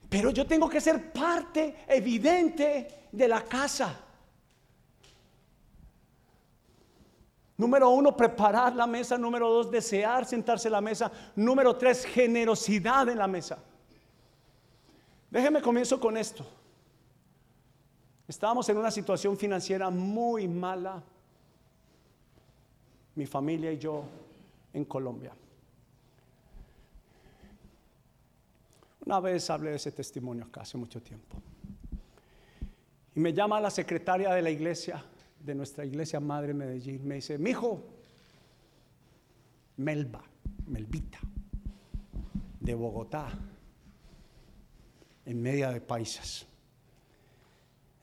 Pero 0.07 0.31
yo 0.31 0.47
tengo 0.47 0.69
que 0.69 0.79
ser 0.79 1.11
parte 1.11 1.83
evidente 1.89 3.09
de 3.11 3.27
la 3.27 3.43
casa. 3.43 3.99
Número 7.57 7.89
uno, 7.89 8.15
preparar 8.15 8.73
la 8.77 8.87
mesa. 8.87 9.17
Número 9.17 9.49
dos, 9.49 9.69
desear 9.69 10.25
sentarse 10.25 10.69
a 10.69 10.71
la 10.71 10.81
mesa. 10.81 11.11
Número 11.35 11.75
tres, 11.75 12.05
generosidad 12.05 13.09
en 13.09 13.17
la 13.17 13.27
mesa. 13.27 13.59
Déjeme 15.29 15.61
comienzo 15.61 15.99
con 15.99 16.15
esto. 16.15 16.45
Estábamos 18.31 18.69
en 18.69 18.77
una 18.77 18.89
situación 18.89 19.35
financiera 19.35 19.89
muy 19.89 20.47
mala, 20.47 21.03
mi 23.13 23.25
familia 23.25 23.73
y 23.73 23.77
yo, 23.77 24.05
en 24.71 24.85
Colombia. 24.85 25.33
Una 29.05 29.19
vez 29.19 29.49
hablé 29.49 29.71
de 29.71 29.75
ese 29.75 29.91
testimonio 29.91 30.45
acá 30.45 30.61
hace 30.61 30.77
mucho 30.77 31.01
tiempo. 31.01 31.41
Y 33.13 33.19
me 33.19 33.33
llama 33.33 33.59
la 33.59 33.69
secretaria 33.69 34.33
de 34.33 34.41
la 34.41 34.49
iglesia, 34.49 35.03
de 35.37 35.53
nuestra 35.53 35.83
iglesia 35.83 36.21
madre 36.21 36.53
Medellín, 36.53 37.05
me 37.05 37.15
dice, 37.15 37.37
mi 37.37 37.49
hijo, 37.49 37.83
Melba, 39.75 40.23
Melvita, 40.67 41.19
de 42.61 42.75
Bogotá, 42.75 43.27
en 45.25 45.41
media 45.41 45.69
de 45.69 45.81
paisas. 45.81 46.47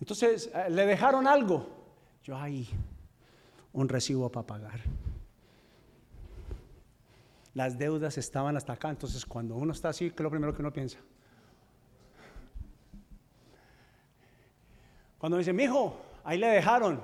Entonces, 0.00 0.50
eh, 0.54 0.70
le 0.70 0.87
dejaron 0.87 1.26
algo. 1.26 1.68
Yo 2.22 2.37
ahí, 2.37 2.68
un 3.72 3.88
recibo 3.88 4.30
para 4.30 4.46
pagar 4.46 4.80
las 7.58 7.76
deudas 7.76 8.16
estaban 8.18 8.56
hasta 8.56 8.74
acá. 8.74 8.88
Entonces, 8.88 9.26
cuando 9.26 9.56
uno 9.56 9.72
está 9.72 9.88
así, 9.88 10.11
¿qué 10.11 10.14
es 10.16 10.20
lo 10.20 10.30
primero 10.30 10.54
que 10.54 10.62
uno 10.62 10.72
piensa? 10.72 10.98
Cuando 15.18 15.37
me 15.37 15.40
dice, 15.40 15.52
mi 15.52 15.64
hijo, 15.64 16.00
ahí 16.22 16.38
le 16.38 16.46
dejaron. 16.46 17.00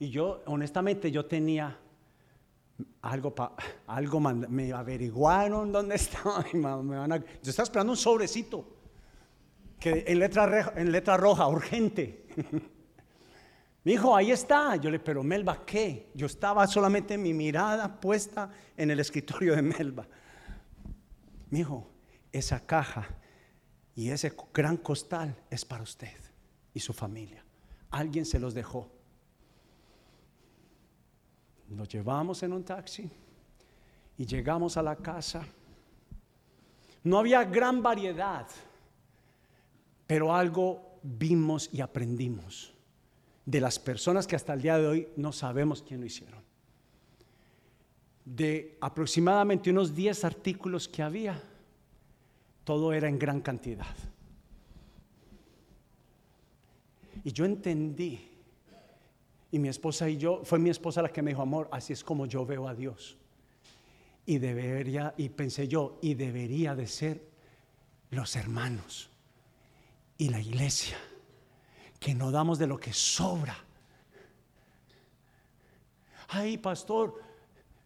Y 0.00 0.10
yo, 0.10 0.42
honestamente, 0.46 1.12
yo 1.12 1.26
tenía 1.26 1.78
algo, 3.02 3.32
pa, 3.32 3.52
algo 3.86 4.18
me 4.18 4.72
averiguaron 4.72 5.70
dónde 5.70 5.94
estaba. 6.02 6.44
Me 6.52 6.96
van 6.96 7.12
a, 7.12 7.18
yo 7.18 7.50
estaba 7.50 7.62
esperando 7.62 7.92
un 7.92 7.96
sobrecito 7.96 8.66
en 9.90 10.18
letra, 10.18 10.72
en 10.76 10.92
letra 10.92 11.16
roja, 11.16 11.48
urgente. 11.48 12.26
Mi 13.84 13.94
hijo, 13.94 14.14
ahí 14.14 14.30
está. 14.30 14.76
Yo 14.76 14.90
le, 14.90 15.00
pero 15.00 15.22
Melba, 15.22 15.64
¿qué? 15.64 16.10
Yo 16.14 16.26
estaba 16.26 16.66
solamente 16.66 17.18
mi 17.18 17.34
mirada 17.34 18.00
puesta 18.00 18.50
en 18.76 18.90
el 18.90 19.00
escritorio 19.00 19.56
de 19.56 19.62
Melba. 19.62 20.06
Mi 21.50 21.60
hijo, 21.60 21.90
esa 22.30 22.64
caja 22.64 23.08
y 23.94 24.10
ese 24.10 24.32
gran 24.54 24.76
costal 24.76 25.36
es 25.50 25.64
para 25.64 25.82
usted 25.82 26.16
y 26.72 26.80
su 26.80 26.92
familia. 26.92 27.44
Alguien 27.90 28.24
se 28.24 28.38
los 28.38 28.54
dejó. 28.54 28.90
Nos 31.68 31.88
llevamos 31.88 32.42
en 32.42 32.52
un 32.52 32.64
taxi 32.64 33.10
y 34.16 34.26
llegamos 34.26 34.76
a 34.76 34.82
la 34.82 34.96
casa. 34.96 35.44
No 37.02 37.18
había 37.18 37.44
gran 37.44 37.82
variedad, 37.82 38.46
pero 40.06 40.34
algo 40.34 40.98
vimos 41.02 41.68
y 41.72 41.80
aprendimos 41.80 42.72
de 43.44 43.60
las 43.60 43.78
personas 43.78 44.26
que 44.26 44.36
hasta 44.36 44.54
el 44.54 44.62
día 44.62 44.78
de 44.78 44.86
hoy 44.86 45.08
no 45.16 45.32
sabemos 45.32 45.82
quién 45.82 46.00
lo 46.00 46.06
hicieron. 46.06 46.40
De 48.24 48.78
aproximadamente 48.80 49.70
unos 49.70 49.94
10 49.94 50.24
artículos 50.24 50.88
que 50.88 51.02
había, 51.02 51.42
todo 52.64 52.92
era 52.92 53.08
en 53.08 53.18
gran 53.18 53.40
cantidad. 53.40 53.96
Y 57.24 57.32
yo 57.32 57.44
entendí, 57.44 58.28
y 59.50 59.58
mi 59.58 59.68
esposa 59.68 60.08
y 60.08 60.16
yo, 60.16 60.42
fue 60.44 60.58
mi 60.58 60.70
esposa 60.70 61.02
la 61.02 61.12
que 61.12 61.22
me 61.22 61.32
dijo, 61.32 61.42
amor, 61.42 61.68
así 61.72 61.92
es 61.92 62.04
como 62.04 62.26
yo 62.26 62.46
veo 62.46 62.68
a 62.68 62.74
Dios. 62.74 63.16
Y 64.24 64.38
debería, 64.38 65.14
y 65.16 65.28
pensé 65.30 65.66
yo, 65.66 65.98
y 66.00 66.14
debería 66.14 66.76
de 66.76 66.86
ser 66.86 67.26
los 68.10 68.36
hermanos 68.36 69.11
y 70.22 70.28
la 70.28 70.38
iglesia 70.38 70.96
que 71.98 72.14
no 72.14 72.30
damos 72.30 72.56
de 72.56 72.68
lo 72.68 72.78
que 72.78 72.92
sobra. 72.92 73.56
Ay, 76.28 76.58
pastor, 76.58 77.20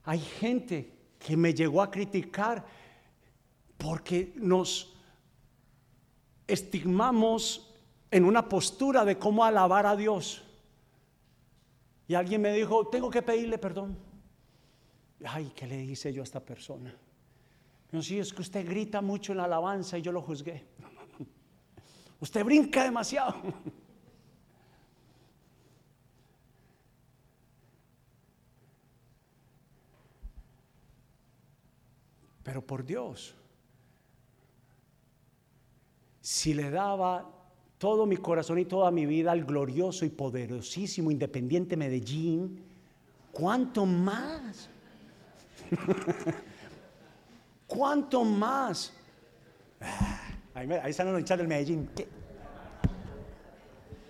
hay 0.05 0.19
gente 0.19 0.93
que 1.19 1.35
me 1.35 1.55
llegó 1.55 1.81
a 1.81 1.91
criticar 1.91 2.63
porque 3.79 4.35
nos 4.37 4.95
estigmamos 6.47 7.75
en 8.11 8.27
una 8.27 8.47
postura 8.47 9.07
de 9.07 9.19
cómo 9.19 9.43
alabar 9.43 9.87
a 9.87 9.97
Dios. 9.97 10.45
Y 12.07 12.13
alguien 12.13 12.43
me 12.43 12.53
dijo, 12.53 12.87
tengo 12.89 13.09
que 13.09 13.23
pedirle 13.23 13.57
perdón. 13.57 13.97
Ay, 15.25 15.53
¿qué 15.57 15.67
le 15.67 15.83
hice 15.83 16.13
yo 16.13 16.21
a 16.21 16.25
esta 16.25 16.41
persona? 16.41 16.95
No, 17.93 18.03
sí, 18.03 18.19
es 18.19 18.31
que 18.35 18.43
usted 18.43 18.69
grita 18.69 19.01
mucho 19.01 19.33
en 19.33 19.39
la 19.39 19.45
alabanza 19.45 19.97
y 19.97 20.03
yo 20.03 20.13
lo 20.13 20.21
juzgué. 20.21 20.67
Usted 22.21 22.45
brinca 22.45 22.85
demasiado. 22.85 23.35
pero 32.47 32.65
por 32.65 32.87
Dios. 32.87 33.35
Si 36.21 36.55
le 36.55 36.71
daba 36.71 37.29
todo 37.77 38.07
mi 38.07 38.17
corazón 38.19 38.61
y 38.61 38.65
toda 38.65 38.93
mi 38.93 39.05
vida 39.05 39.33
al 39.33 39.45
glorioso 39.45 40.05
y 40.05 40.11
poderosísimo 40.11 41.11
independiente 41.11 41.77
Medellín, 41.77 42.63
¿cuánto 43.33 43.85
más? 43.85 44.69
¿Cuánto 47.67 48.25
más? 48.25 48.93
Ah, 50.57 50.61
ahí, 50.61 50.91
están 50.91 51.13
los 51.13 51.21
hinchas 51.21 51.37
del 51.37 51.49
Medellín. 51.49 51.91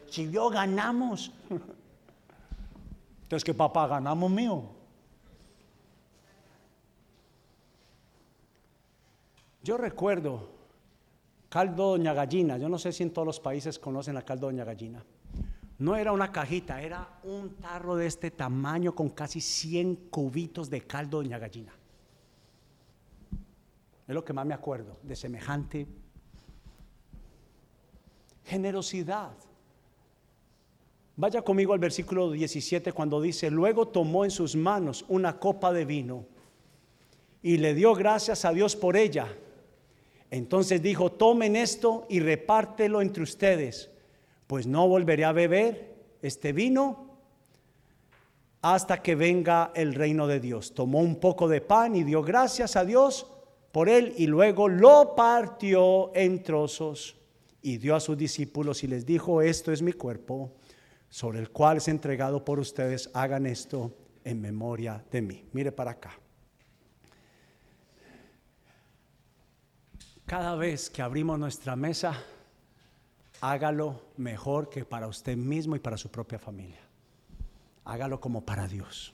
Si 0.09 0.31
yo 0.31 0.49
ganamos. 0.49 1.33
Entonces, 3.23 3.43
que 3.43 3.53
papá 3.53 3.89
ganamos 3.89 4.31
mío. 4.31 4.63
Yo 9.65 9.77
recuerdo 9.77 10.49
caldo 11.49 11.91
doña 11.91 12.15
gallina. 12.15 12.57
Yo 12.59 12.69
no 12.69 12.79
sé 12.79 12.93
si 12.93 13.03
en 13.03 13.13
todos 13.13 13.27
los 13.27 13.41
países 13.41 13.81
conocen 13.81 14.15
la 14.15 14.23
caldo 14.23 14.47
doña 14.47 14.63
gallina. 14.63 15.05
No 15.81 15.97
era 15.97 16.13
una 16.13 16.31
cajita, 16.31 16.81
era 16.81 17.19
un 17.25 17.57
tarro 17.57 17.97
de 17.97 18.07
este 18.07 18.31
tamaño 18.31 18.95
con 18.95 19.09
casi 19.09 19.41
100 19.41 19.97
cubitos 20.11 20.71
de 20.71 20.83
caldo 20.83 21.17
doña 21.17 21.41
gallina. 21.41 21.73
Es 24.07 24.15
lo 24.15 24.25
que 24.25 24.33
más 24.33 24.47
me 24.47 24.55
acuerdo 24.55 25.01
de 25.03 25.17
semejante 25.17 26.06
generosidad. 28.47 29.33
Vaya 31.17 31.43
conmigo 31.43 31.73
al 31.73 31.79
versículo 31.79 32.31
17 32.31 32.93
cuando 32.93 33.21
dice, 33.21 33.51
luego 33.51 33.89
tomó 33.89 34.25
en 34.25 34.31
sus 34.31 34.55
manos 34.55 35.05
una 35.09 35.39
copa 35.39 35.73
de 35.73 35.85
vino 35.85 36.27
y 37.43 37.57
le 37.57 37.75
dio 37.75 37.95
gracias 37.95 38.45
a 38.45 38.53
Dios 38.53 38.77
por 38.77 38.97
ella. 38.97 39.27
Entonces 40.31 40.83
dijo, 40.83 41.11
tomen 41.13 41.57
esto 41.57 42.07
y 42.09 42.21
repártelo 42.21 43.01
entre 43.01 43.23
ustedes, 43.23 43.91
pues 44.47 44.67
no 44.67 44.87
volveré 44.89 45.25
a 45.25 45.33
beber 45.33 45.95
este 46.23 46.53
vino 46.53 47.07
hasta 48.63 49.03
que 49.03 49.15
venga 49.15 49.73
el 49.75 49.95
reino 49.95 50.27
de 50.27 50.41
Dios. 50.41 50.75
Tomó 50.75 51.01
un 51.01 51.17
poco 51.17 51.49
de 51.49 51.61
pan 51.61 51.97
y 51.97 52.05
dio 52.05 52.23
gracias 52.23 52.77
a 52.77 52.85
Dios 52.85 53.27
por 53.73 53.89
él 53.89 54.15
y 54.19 54.27
luego 54.27 54.69
lo 54.69 55.15
partió 55.15 56.15
en 56.15 56.43
trozos 56.43 57.17
y 57.67 57.79
dio 57.79 57.97
a 57.97 58.01
sus 58.01 58.17
discípulos 58.17 58.85
y 58.85 58.87
les 58.87 59.05
dijo, 59.05 59.43
esto 59.43 59.73
es 59.73 59.83
mi 59.83 59.93
cuerpo 59.93 60.53
sobre 61.11 61.41
el 61.41 61.51
cual 61.51 61.79
es 61.79 61.89
entregado 61.89 62.45
por 62.45 62.61
ustedes, 62.61 63.11
hagan 63.13 63.45
esto 63.45 63.93
en 64.23 64.41
memoria 64.41 65.05
de 65.11 65.21
mí. 65.21 65.45
Mire 65.53 65.73
para 65.73 65.91
acá. 65.91 66.17
Cada 70.27 70.55
vez 70.55 70.89
que 70.89 71.03
abrimos 71.03 71.41
nuestra 71.41 71.75
mesa, 71.75 72.23
hágalo 73.41 74.01
mejor 74.17 74.71
que 74.71 74.85
para 74.85 75.09
usted 75.09 75.37
mismo 75.37 75.75
y 75.75 75.81
para 75.81 75.97
su 75.97 76.09
propia 76.09 76.39
familia. 76.39 76.79
Hágalo 77.85 78.21
como 78.21 78.47
para 78.47 78.69
Dios. 78.69 79.13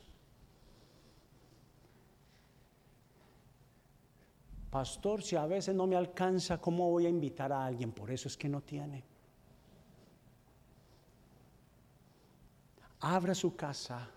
Pastor, 4.73 5.23
si 5.23 5.37
a 5.37 5.45
veces 5.45 5.75
no 5.75 5.87
me 5.87 5.97
alcanza, 5.97 6.57
¿cómo 6.59 6.91
voy 6.91 7.05
a 7.05 7.11
invitar 7.11 7.53
a 7.53 7.67
alguien? 7.67 7.93
Por 7.93 8.11
eso 8.11 8.27
es 8.27 8.39
que 8.39 8.49
no 8.49 8.63
tiene. 8.63 9.05
Abra 13.01 13.35
su 13.35 13.55
casa, 13.55 14.09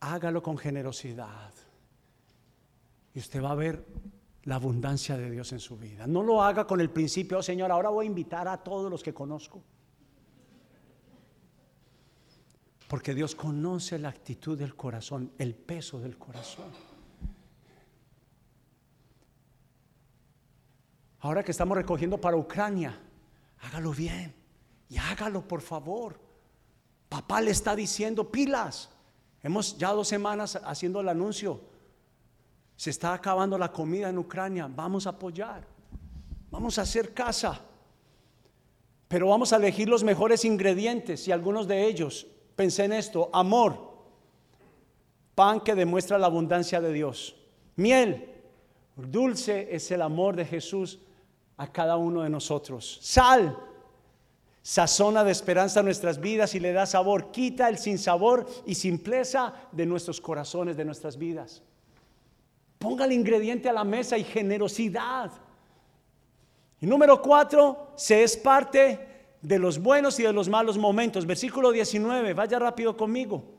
hágalo 0.00 0.42
con 0.42 0.56
generosidad. 0.56 1.52
Y 3.12 3.18
usted 3.18 3.42
va 3.42 3.50
a 3.50 3.54
ver 3.54 3.84
la 4.44 4.54
abundancia 4.54 5.18
de 5.18 5.30
Dios 5.30 5.52
en 5.52 5.60
su 5.60 5.76
vida. 5.76 6.06
No 6.06 6.22
lo 6.22 6.42
haga 6.42 6.66
con 6.66 6.80
el 6.80 6.88
principio, 6.88 7.36
oh 7.36 7.42
Señor, 7.42 7.70
ahora 7.70 7.90
voy 7.90 8.06
a 8.06 8.08
invitar 8.08 8.48
a 8.48 8.56
todos 8.56 8.90
los 8.90 9.02
que 9.02 9.12
conozco. 9.12 9.62
Porque 12.88 13.12
Dios 13.12 13.34
conoce 13.34 13.98
la 13.98 14.08
actitud 14.08 14.58
del 14.58 14.74
corazón, 14.74 15.32
el 15.36 15.54
peso 15.54 16.00
del 16.00 16.16
corazón. 16.16 16.93
Ahora 21.24 21.42
que 21.42 21.52
estamos 21.52 21.74
recogiendo 21.74 22.20
para 22.20 22.36
Ucrania, 22.36 23.00
hágalo 23.62 23.92
bien 23.92 24.34
y 24.90 24.98
hágalo 24.98 25.48
por 25.48 25.62
favor. 25.62 26.20
Papá 27.08 27.40
le 27.40 27.50
está 27.50 27.74
diciendo 27.74 28.30
pilas. 28.30 28.90
Hemos 29.42 29.78
ya 29.78 29.92
dos 29.92 30.06
semanas 30.06 30.60
haciendo 30.62 31.00
el 31.00 31.08
anuncio. 31.08 31.62
Se 32.76 32.90
está 32.90 33.14
acabando 33.14 33.56
la 33.56 33.72
comida 33.72 34.10
en 34.10 34.18
Ucrania. 34.18 34.68
Vamos 34.70 35.06
a 35.06 35.10
apoyar. 35.10 35.66
Vamos 36.50 36.78
a 36.78 36.82
hacer 36.82 37.14
casa. 37.14 37.58
Pero 39.08 39.28
vamos 39.28 39.54
a 39.54 39.56
elegir 39.56 39.88
los 39.88 40.04
mejores 40.04 40.44
ingredientes 40.44 41.26
y 41.26 41.32
algunos 41.32 41.66
de 41.66 41.86
ellos. 41.86 42.26
Pensé 42.54 42.84
en 42.84 42.92
esto. 42.92 43.30
Amor. 43.32 43.94
Pan 45.34 45.62
que 45.62 45.74
demuestra 45.74 46.18
la 46.18 46.26
abundancia 46.26 46.82
de 46.82 46.92
Dios. 46.92 47.34
Miel. 47.76 48.30
Dulce 48.94 49.74
es 49.74 49.90
el 49.90 50.02
amor 50.02 50.36
de 50.36 50.44
Jesús 50.44 51.00
a 51.56 51.70
cada 51.70 51.96
uno 51.96 52.22
de 52.22 52.30
nosotros. 52.30 52.98
Sal, 53.02 53.56
sazona 54.62 55.24
de 55.24 55.32
esperanza 55.32 55.82
nuestras 55.82 56.20
vidas 56.20 56.54
y 56.54 56.60
le 56.60 56.72
da 56.72 56.86
sabor, 56.86 57.30
quita 57.30 57.68
el 57.68 57.78
sinsabor 57.78 58.46
y 58.66 58.74
simpleza 58.74 59.54
de 59.72 59.86
nuestros 59.86 60.20
corazones, 60.20 60.76
de 60.76 60.84
nuestras 60.84 61.16
vidas. 61.16 61.62
Ponga 62.78 63.04
el 63.04 63.12
ingrediente 63.12 63.68
a 63.68 63.72
la 63.72 63.84
mesa 63.84 64.18
y 64.18 64.24
generosidad. 64.24 65.30
Y 66.80 66.86
número 66.86 67.22
cuatro, 67.22 67.92
se 67.96 68.22
es 68.22 68.36
parte 68.36 69.08
de 69.40 69.58
los 69.58 69.78
buenos 69.78 70.18
y 70.18 70.22
de 70.24 70.32
los 70.32 70.48
malos 70.48 70.76
momentos. 70.76 71.26
Versículo 71.26 71.70
19, 71.70 72.34
vaya 72.34 72.58
rápido 72.58 72.96
conmigo. 72.96 73.53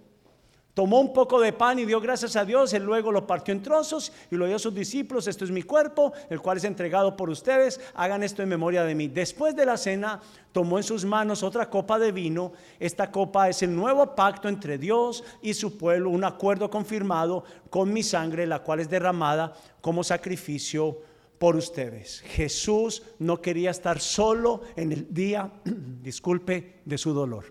Tomó 0.75 0.99
un 0.99 1.13
poco 1.13 1.39
de 1.39 1.53
pan 1.53 1.79
y 1.79 1.85
dio 1.85 2.01
gracias 2.01 2.35
a 2.35 2.43
Dios, 2.43 2.73
y 2.73 2.79
luego 2.79 3.09
lo 3.09 3.25
partió 3.25 3.53
en 3.53 3.63
trozos 3.63 4.11
y 4.29 4.35
lo 4.35 4.45
dio 4.45 4.57
a 4.57 4.59
sus 4.59 4.75
discípulos, 4.75 5.25
esto 5.25 5.45
es 5.45 5.51
mi 5.51 5.63
cuerpo, 5.63 6.11
el 6.29 6.41
cual 6.41 6.57
es 6.57 6.65
entregado 6.65 7.15
por 7.15 7.29
ustedes, 7.29 7.79
hagan 7.93 8.23
esto 8.23 8.43
en 8.43 8.49
memoria 8.49 8.83
de 8.83 8.93
mí. 8.93 9.07
Después 9.07 9.55
de 9.55 9.65
la 9.65 9.77
cena, 9.77 10.19
tomó 10.51 10.77
en 10.77 10.83
sus 10.83 11.05
manos 11.05 11.43
otra 11.43 11.69
copa 11.69 11.97
de 11.97 12.11
vino, 12.11 12.51
esta 12.77 13.09
copa 13.09 13.47
es 13.47 13.63
el 13.63 13.73
nuevo 13.73 14.15
pacto 14.15 14.49
entre 14.49 14.77
Dios 14.77 15.23
y 15.41 15.53
su 15.53 15.77
pueblo, 15.77 16.09
un 16.09 16.25
acuerdo 16.25 16.69
confirmado 16.69 17.45
con 17.69 17.93
mi 17.93 18.03
sangre, 18.03 18.45
la 18.45 18.59
cual 18.59 18.81
es 18.81 18.89
derramada 18.89 19.53
como 19.79 20.03
sacrificio 20.03 20.99
por 21.39 21.55
ustedes. 21.55 22.19
Jesús 22.19 23.01
no 23.19 23.41
quería 23.41 23.71
estar 23.71 24.01
solo 24.01 24.59
en 24.75 24.91
el 24.91 25.13
día, 25.13 25.49
disculpe, 25.63 26.81
de 26.83 26.97
su 26.97 27.13
dolor. 27.13 27.45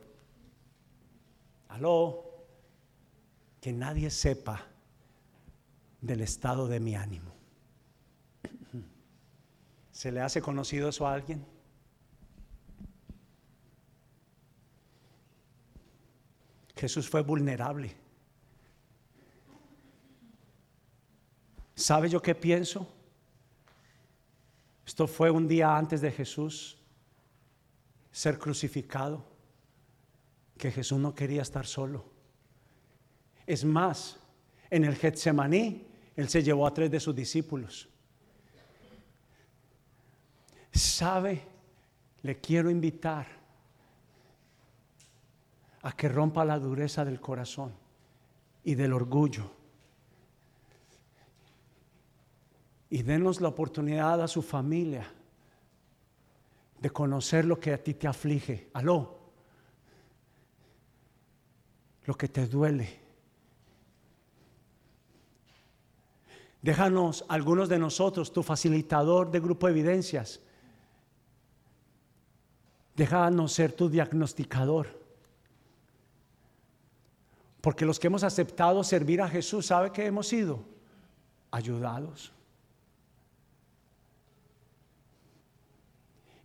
Aló 1.68 2.23
que 3.64 3.72
nadie 3.72 4.10
sepa 4.10 4.66
del 6.02 6.20
estado 6.20 6.68
de 6.68 6.80
mi 6.80 6.96
ánimo. 6.96 7.32
¿Se 9.90 10.12
le 10.12 10.20
hace 10.20 10.42
conocido 10.42 10.90
eso 10.90 11.06
a 11.06 11.14
alguien? 11.14 11.42
Jesús 16.76 17.08
fue 17.08 17.22
vulnerable. 17.22 17.96
¿Sabe 21.74 22.10
yo 22.10 22.20
qué 22.20 22.34
pienso? 22.34 22.86
Esto 24.86 25.06
fue 25.06 25.30
un 25.30 25.48
día 25.48 25.74
antes 25.74 26.02
de 26.02 26.12
Jesús 26.12 26.76
ser 28.12 28.38
crucificado, 28.38 29.24
que 30.58 30.70
Jesús 30.70 30.98
no 30.98 31.14
quería 31.14 31.40
estar 31.40 31.64
solo. 31.64 32.13
Es 33.47 33.64
más, 33.64 34.18
en 34.70 34.84
el 34.84 34.97
Getsemaní, 34.97 35.86
Él 36.16 36.28
se 36.28 36.42
llevó 36.42 36.66
a 36.66 36.74
tres 36.74 36.90
de 36.90 37.01
sus 37.01 37.14
discípulos. 37.14 37.88
¿Sabe? 40.72 41.42
Le 42.22 42.40
quiero 42.40 42.70
invitar 42.70 43.26
a 45.82 45.92
que 45.92 46.09
rompa 46.09 46.45
la 46.45 46.59
dureza 46.59 47.05
del 47.05 47.20
corazón 47.20 47.74
y 48.64 48.74
del 48.74 48.92
orgullo. 48.92 49.51
Y 52.88 53.03
denos 53.03 53.40
la 53.40 53.49
oportunidad 53.49 54.22
a 54.22 54.28
su 54.28 54.40
familia 54.40 55.07
de 56.80 56.90
conocer 56.90 57.45
lo 57.45 57.61
que 57.61 57.74
a 57.74 57.82
ti 57.82 57.95
te 57.95 58.09
aflige. 58.09 58.70
Aló. 58.72 59.18
Lo 62.07 62.14
que 62.14 62.28
te 62.28 62.47
duele 62.47 63.03
Déjanos 66.64 67.26
algunos 67.28 67.68
de 67.68 67.78
nosotros, 67.78 68.32
tu 68.32 68.42
facilitador 68.42 69.30
de 69.30 69.38
grupo 69.38 69.66
de 69.66 69.74
evidencias. 69.74 70.40
Déjanos 72.96 73.52
ser 73.52 73.74
tu 73.74 73.90
diagnosticador. 73.90 74.86
Porque 77.60 77.84
los 77.84 78.00
que 78.00 78.06
hemos 78.06 78.24
aceptado 78.24 78.82
servir 78.82 79.20
a 79.20 79.28
Jesús, 79.28 79.66
¿sabe 79.66 79.92
que 79.92 80.06
hemos 80.06 80.26
sido? 80.26 80.64
Ayudados. 81.50 82.32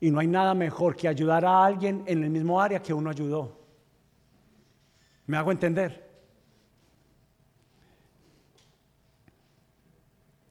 Y 0.01 0.11
no 0.11 0.19
hay 0.19 0.27
nada 0.27 0.53
mejor 0.53 0.97
que 0.97 1.07
ayudar 1.07 1.45
a 1.45 1.63
alguien 1.63 2.03
en 2.07 2.25
el 2.25 2.29
mismo 2.29 2.59
área 2.59 2.81
que 2.83 2.93
uno 2.93 3.09
ayudó. 3.09 3.57
¿Me 5.27 5.37
hago 5.37 5.53
entender? 5.53 6.08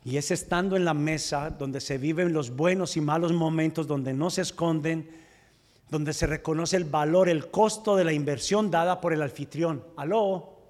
Y 0.09 0.17
es 0.17 0.31
estando 0.31 0.75
en 0.75 0.87
la 0.87 0.95
mesa 0.95 1.51
donde 1.51 1.83
se 1.83 1.99
viven 1.99 2.33
los 2.33 2.57
buenos 2.57 2.97
y 2.97 3.01
malos 3.03 3.31
momentos, 3.31 3.87
donde 3.87 4.15
no 4.15 4.31
se 4.31 4.41
esconden, 4.41 5.07
donde 5.91 6.15
se 6.15 6.27
reconoce 6.27 6.79
el 6.79 6.85
valor, 6.85 7.29
el 7.29 7.51
costo 7.51 7.95
de 7.95 8.05
la 8.05 8.15
inversión 8.15 8.71
dada 8.71 9.03
por 9.03 9.13
el 9.13 9.21
anfitrión. 9.21 9.85
Aló. 9.99 10.61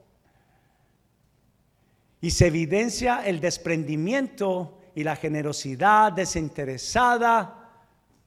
Y 2.20 2.32
se 2.32 2.48
evidencia 2.48 3.24
el 3.24 3.38
desprendimiento 3.38 4.80
y 4.96 5.04
la 5.04 5.14
generosidad 5.14 6.10
desinteresada 6.10 7.70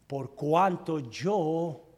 por 0.07 0.33
cuanto 0.33 0.99
yo 0.99 1.89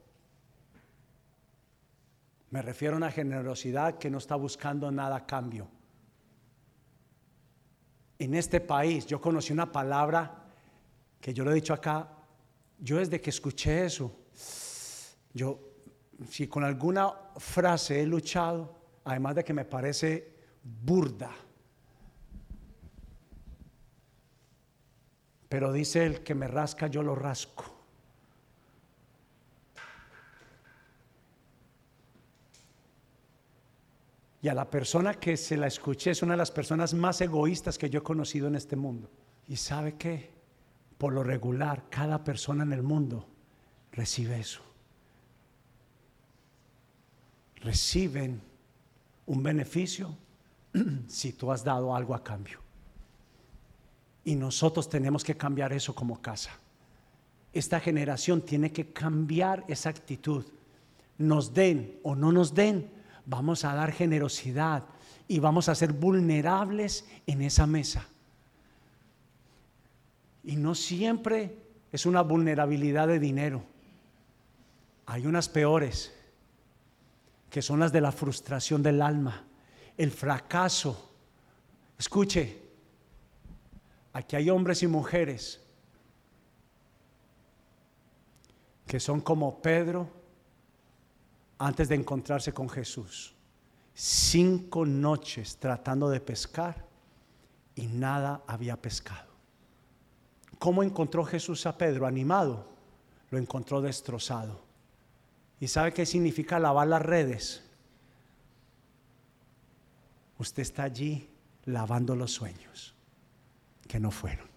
me 2.49 2.63
refiero 2.63 2.95
a 2.95 2.97
una 2.97 3.11
generosidad 3.11 3.99
que 3.99 4.09
no 4.09 4.17
está 4.17 4.35
buscando 4.35 4.89
nada 4.91 5.17
a 5.17 5.25
cambio. 5.27 5.67
En 8.23 8.35
este 8.35 8.61
país 8.61 9.05
yo 9.05 9.19
conocí 9.19 9.51
una 9.51 9.69
palabra 9.69 10.45
que 11.19 11.33
yo 11.33 11.43
lo 11.43 11.51
he 11.51 11.55
dicho 11.55 11.73
acá, 11.73 12.07
yo 12.79 12.95
desde 12.95 13.19
que 13.19 13.29
escuché 13.29 13.83
eso, 13.83 14.15
yo 15.33 15.59
si 16.29 16.47
con 16.47 16.63
alguna 16.63 17.11
frase 17.35 18.01
he 18.01 18.05
luchado, 18.05 18.79
además 19.03 19.35
de 19.35 19.43
que 19.43 19.53
me 19.53 19.65
parece 19.65 20.37
burda, 20.63 21.31
pero 25.49 25.73
dice 25.73 26.05
el 26.05 26.23
que 26.23 26.33
me 26.33 26.47
rasca, 26.47 26.87
yo 26.87 27.03
lo 27.03 27.15
rasco. 27.15 27.72
Y 34.43 34.49
a 34.49 34.53
la 34.53 34.69
persona 34.69 35.13
que 35.13 35.37
se 35.37 35.55
la 35.55 35.67
escuché 35.67 36.11
es 36.11 36.21
una 36.21 36.33
de 36.33 36.37
las 36.37 36.51
personas 36.51 36.93
más 36.93 37.21
egoístas 37.21 37.77
que 37.77 37.89
yo 37.89 37.99
he 37.99 38.03
conocido 38.03 38.49
en 38.49 38.55
este 38.55 38.75
mundo. 38.75 39.09
Y 39.47 39.55
sabe 39.55 39.93
que, 39.93 40.31
por 40.97 41.13
lo 41.13 41.23
regular, 41.23 41.85
cada 41.89 42.25
persona 42.25 42.63
en 42.63 42.73
el 42.73 42.83
mundo 42.83 43.25
recibe 43.93 44.37
eso. 44.37 44.59
Reciben 47.61 48.41
un 49.27 49.43
beneficio 49.43 50.17
si 51.07 51.31
tú 51.31 51.49
has 51.49 51.63
dado 51.63 51.95
algo 51.95 52.13
a 52.13 52.21
cambio. 52.21 52.59
Y 54.25 54.35
nosotros 54.35 54.89
tenemos 54.89 55.23
que 55.23 55.37
cambiar 55.37 55.71
eso 55.71 55.95
como 55.95 56.21
casa. 56.21 56.51
Esta 57.53 57.79
generación 57.79 58.41
tiene 58.41 58.73
que 58.73 58.91
cambiar 58.91 59.63
esa 59.69 59.87
actitud. 59.87 60.43
Nos 61.17 61.53
den 61.53 61.97
o 62.03 62.13
no 62.13 62.33
nos 62.33 62.53
den, 62.53 62.91
vamos 63.25 63.65
a 63.65 63.73
dar 63.73 63.91
generosidad 63.91 64.83
y 65.27 65.39
vamos 65.39 65.69
a 65.69 65.75
ser 65.75 65.93
vulnerables 65.93 67.07
en 67.25 67.41
esa 67.41 67.65
mesa. 67.65 68.07
Y 70.43 70.55
no 70.55 70.75
siempre 70.75 71.57
es 71.91 72.05
una 72.05 72.21
vulnerabilidad 72.21 73.07
de 73.07 73.19
dinero. 73.19 73.63
Hay 75.05 75.25
unas 75.25 75.47
peores, 75.47 76.13
que 77.49 77.61
son 77.61 77.79
las 77.79 77.91
de 77.91 78.01
la 78.01 78.11
frustración 78.11 78.81
del 78.81 79.01
alma, 79.01 79.45
el 79.97 80.11
fracaso. 80.11 81.11
Escuche, 81.97 82.61
aquí 84.11 84.35
hay 84.35 84.49
hombres 84.49 84.83
y 84.83 84.87
mujeres 84.87 85.61
que 88.87 88.99
son 88.99 89.21
como 89.21 89.61
Pedro, 89.61 90.07
antes 91.57 91.89
de 91.89 91.95
encontrarse 91.95 92.53
con 92.53 92.69
Jesús. 92.69 93.35
Cinco 93.93 94.85
noches 94.85 95.57
tratando 95.57 96.09
de 96.09 96.19
pescar 96.19 96.85
y 97.75 97.87
nada 97.87 98.43
había 98.47 98.81
pescado. 98.81 99.31
¿Cómo 100.59 100.83
encontró 100.83 101.25
Jesús 101.25 101.65
a 101.65 101.77
Pedro? 101.77 102.07
Animado. 102.07 102.67
Lo 103.29 103.37
encontró 103.37 103.81
destrozado. 103.81 104.63
¿Y 105.59 105.67
sabe 105.67 105.93
qué 105.93 106.05
significa 106.05 106.59
lavar 106.59 106.87
las 106.87 107.01
redes? 107.01 107.63
Usted 110.37 110.61
está 110.61 110.83
allí 110.83 111.29
lavando 111.65 112.15
los 112.15 112.31
sueños 112.31 112.93
que 113.87 113.99
no 113.99 114.11
fueron. 114.11 114.47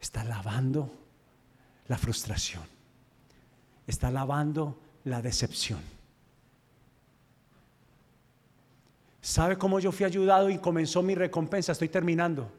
Está 0.00 0.24
lavando 0.24 0.90
la 1.86 1.98
frustración. 1.98 2.64
Está 3.86 4.10
lavando 4.10 4.78
la 5.08 5.22
decepción. 5.22 5.80
¿Sabe 9.20 9.58
cómo 9.58 9.80
yo 9.80 9.90
fui 9.92 10.06
ayudado 10.06 10.48
y 10.50 10.58
comenzó 10.58 11.02
mi 11.02 11.14
recompensa? 11.14 11.72
Estoy 11.72 11.88
terminando. 11.88 12.50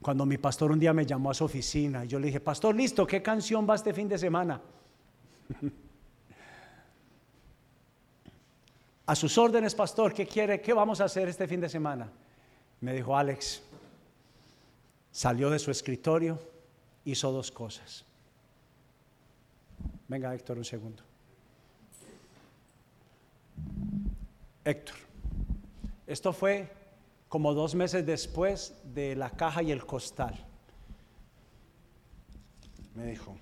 Cuando 0.00 0.26
mi 0.26 0.36
pastor 0.36 0.72
un 0.72 0.80
día 0.80 0.92
me 0.92 1.06
llamó 1.06 1.30
a 1.30 1.34
su 1.34 1.44
oficina 1.44 2.04
y 2.04 2.08
yo 2.08 2.18
le 2.18 2.26
dije, 2.26 2.40
pastor, 2.40 2.74
listo, 2.74 3.06
¿qué 3.06 3.22
canción 3.22 3.66
va 3.68 3.76
este 3.76 3.94
fin 3.94 4.08
de 4.08 4.18
semana? 4.18 4.60
a 9.06 9.14
sus 9.14 9.38
órdenes, 9.38 9.74
pastor, 9.74 10.12
¿qué 10.12 10.26
quiere? 10.26 10.60
¿Qué 10.60 10.72
vamos 10.72 11.00
a 11.00 11.04
hacer 11.04 11.28
este 11.28 11.46
fin 11.46 11.60
de 11.60 11.68
semana? 11.68 12.10
Me 12.80 12.92
dijo 12.92 13.16
Alex, 13.16 13.62
salió 15.12 15.50
de 15.50 15.60
su 15.60 15.70
escritorio, 15.70 16.38
hizo 17.04 17.30
dos 17.30 17.52
cosas. 17.52 18.04
Venga, 20.08 20.34
Héctor, 20.34 20.58
un 20.58 20.64
segundo. 20.64 21.02
Héctor, 24.64 24.96
esto 26.06 26.32
fue 26.32 26.72
como 27.28 27.54
dos 27.54 27.74
meses 27.74 28.04
después 28.04 28.74
de 28.84 29.16
la 29.16 29.30
caja 29.30 29.62
y 29.62 29.72
el 29.72 29.84
costal. 29.86 30.46
Me 32.94 33.06
dijo, 33.06 33.34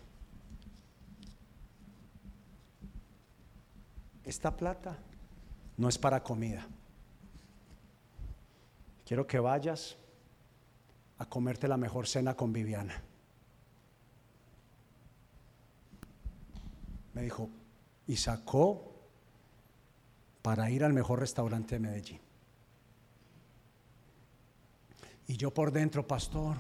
esta 4.25 4.57
plata 4.57 4.97
no 5.77 5.89
es 5.89 5.99
para 5.99 6.23
comida. 6.23 6.67
Quiero 9.05 9.27
que 9.27 9.41
vayas 9.41 9.97
a 11.19 11.27
comerte 11.27 11.67
la 11.67 11.77
mejor 11.77 12.07
cena 12.07 12.37
con 12.37 12.53
Viviana. 12.53 13.03
Dijo, 17.21 17.51
y 18.07 18.17
sacó 18.17 18.93
para 20.43 20.71
ir 20.71 20.85
al 20.85 20.93
mejor 20.93 21.21
restaurante 21.21 21.77
de 21.77 21.81
Medellín. 21.81 22.21
Y 25.27 25.37
yo 25.37 25.53
por 25.55 25.71
dentro, 25.71 26.07
pastor, 26.07 26.57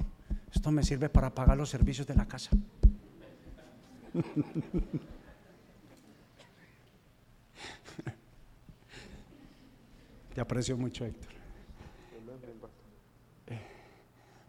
esto 0.55 0.71
me 0.71 0.85
sirve 0.85 1.09
para 1.09 1.35
pagar 1.35 1.57
los 1.57 1.71
servicios 1.71 2.07
de 2.07 2.15
la 2.15 2.29
casa. 2.29 2.51
Te 10.35 10.41
aprecio 10.41 10.77
mucho, 10.77 11.05
Héctor. 11.05 11.33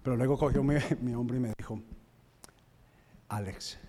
Pero 0.03 0.15
luego 0.15 0.37
cogió 0.37 0.63
mi, 0.63 0.75
mi 1.01 1.13
hombro 1.15 1.37
y 1.37 1.39
me 1.39 1.53
dijo, 1.57 1.81
Alex, 3.29 3.79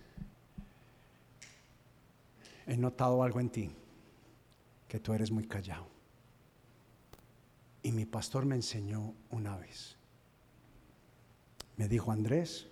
he 2.67 2.77
notado 2.77 3.23
algo 3.23 3.41
en 3.41 3.51
ti, 3.51 3.71
que 4.89 5.01
tú 5.01 5.13
eres 5.13 5.31
muy 5.31 5.47
callado. 5.47 5.87
Y 7.83 7.93
mi 7.93 8.07
pastor 8.07 8.45
me 8.45 8.55
enseñó 8.55 9.15
una 9.31 9.57
vez. 9.57 9.97
Me 11.77 11.89
dijo, 11.89 12.13
Andrés, 12.13 12.69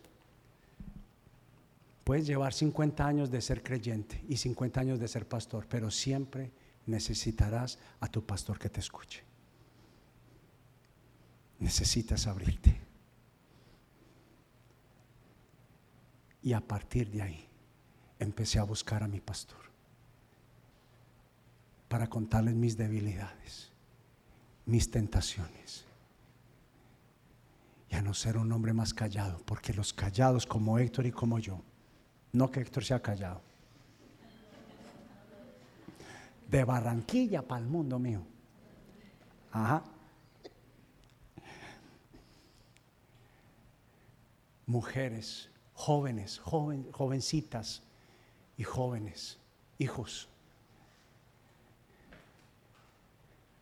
puedes 2.04 2.26
llevar 2.26 2.52
50 2.52 3.06
años 3.06 3.30
de 3.30 3.40
ser 3.40 3.62
creyente 3.62 4.22
y 4.28 4.36
50 4.36 4.80
años 4.80 5.00
de 5.00 5.08
ser 5.08 5.26
pastor, 5.26 5.66
pero 5.68 5.90
siempre 5.90 6.52
necesitarás 6.86 7.78
a 7.98 8.08
tu 8.08 8.24
pastor 8.24 8.58
que 8.58 8.70
te 8.70 8.80
escuche. 8.80 9.22
Necesitas 11.58 12.26
abrirte. 12.26 12.80
Y 16.42 16.52
a 16.52 16.60
partir 16.60 17.10
de 17.10 17.22
ahí 17.22 17.48
empecé 18.18 18.58
a 18.58 18.64
buscar 18.64 19.02
a 19.02 19.08
mi 19.08 19.20
pastor 19.20 19.69
para 21.90 22.06
contarles 22.06 22.54
mis 22.54 22.76
debilidades, 22.76 23.68
mis 24.64 24.88
tentaciones. 24.88 25.84
Y 27.88 27.96
a 27.96 28.00
no 28.00 28.14
ser 28.14 28.38
un 28.38 28.52
hombre 28.52 28.72
más 28.72 28.94
callado, 28.94 29.42
porque 29.44 29.74
los 29.74 29.92
callados 29.92 30.46
como 30.46 30.78
Héctor 30.78 31.06
y 31.06 31.10
como 31.10 31.40
yo, 31.40 31.60
no 32.30 32.48
que 32.48 32.60
Héctor 32.60 32.84
sea 32.84 33.02
callado, 33.02 33.42
de 36.48 36.62
Barranquilla 36.62 37.42
para 37.42 37.60
el 37.60 37.66
mundo 37.66 37.98
mío. 37.98 38.22
Ajá. 39.50 39.82
Mujeres 44.64 45.50
jóvenes, 45.74 46.38
jovencitas 46.38 47.82
y 48.56 48.62
jóvenes, 48.62 49.38
hijos. 49.78 50.29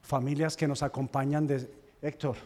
Familias 0.09 0.57
que 0.57 0.67
nos 0.67 0.83
acompañan 0.83 1.47
de 1.47 1.71
Héctor. 2.01 2.39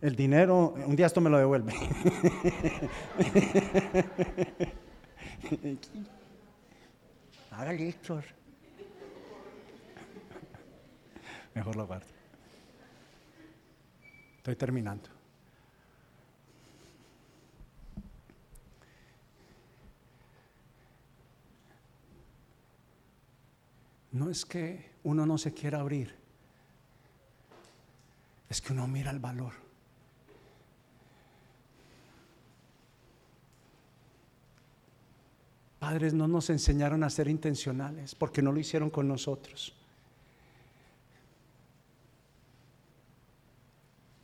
El 0.00 0.14
dinero, 0.14 0.74
un 0.86 0.94
día 0.94 1.06
esto 1.06 1.20
me 1.20 1.28
lo 1.28 1.36
devuelve. 1.36 1.72
Hágale, 7.50 7.88
Héctor. 7.88 8.22
Mejor 11.56 11.74
lo 11.74 11.88
guardo. 11.88 12.06
Estoy 14.36 14.54
terminando. 14.54 15.08
No 24.12 24.30
es 24.30 24.44
que 24.44 24.92
uno 25.02 25.26
no 25.26 25.36
se 25.36 25.52
quiera 25.52 25.80
abrir, 25.80 26.21
es 28.52 28.60
que 28.60 28.74
uno 28.74 28.86
mira 28.86 29.10
el 29.10 29.18
valor. 29.18 29.54
Padres 35.78 36.12
no 36.14 36.28
nos 36.28 36.50
enseñaron 36.50 37.02
a 37.02 37.10
ser 37.10 37.28
intencionales 37.28 38.14
porque 38.14 38.42
no 38.42 38.52
lo 38.52 38.60
hicieron 38.60 38.90
con 38.90 39.08
nosotros. 39.08 39.74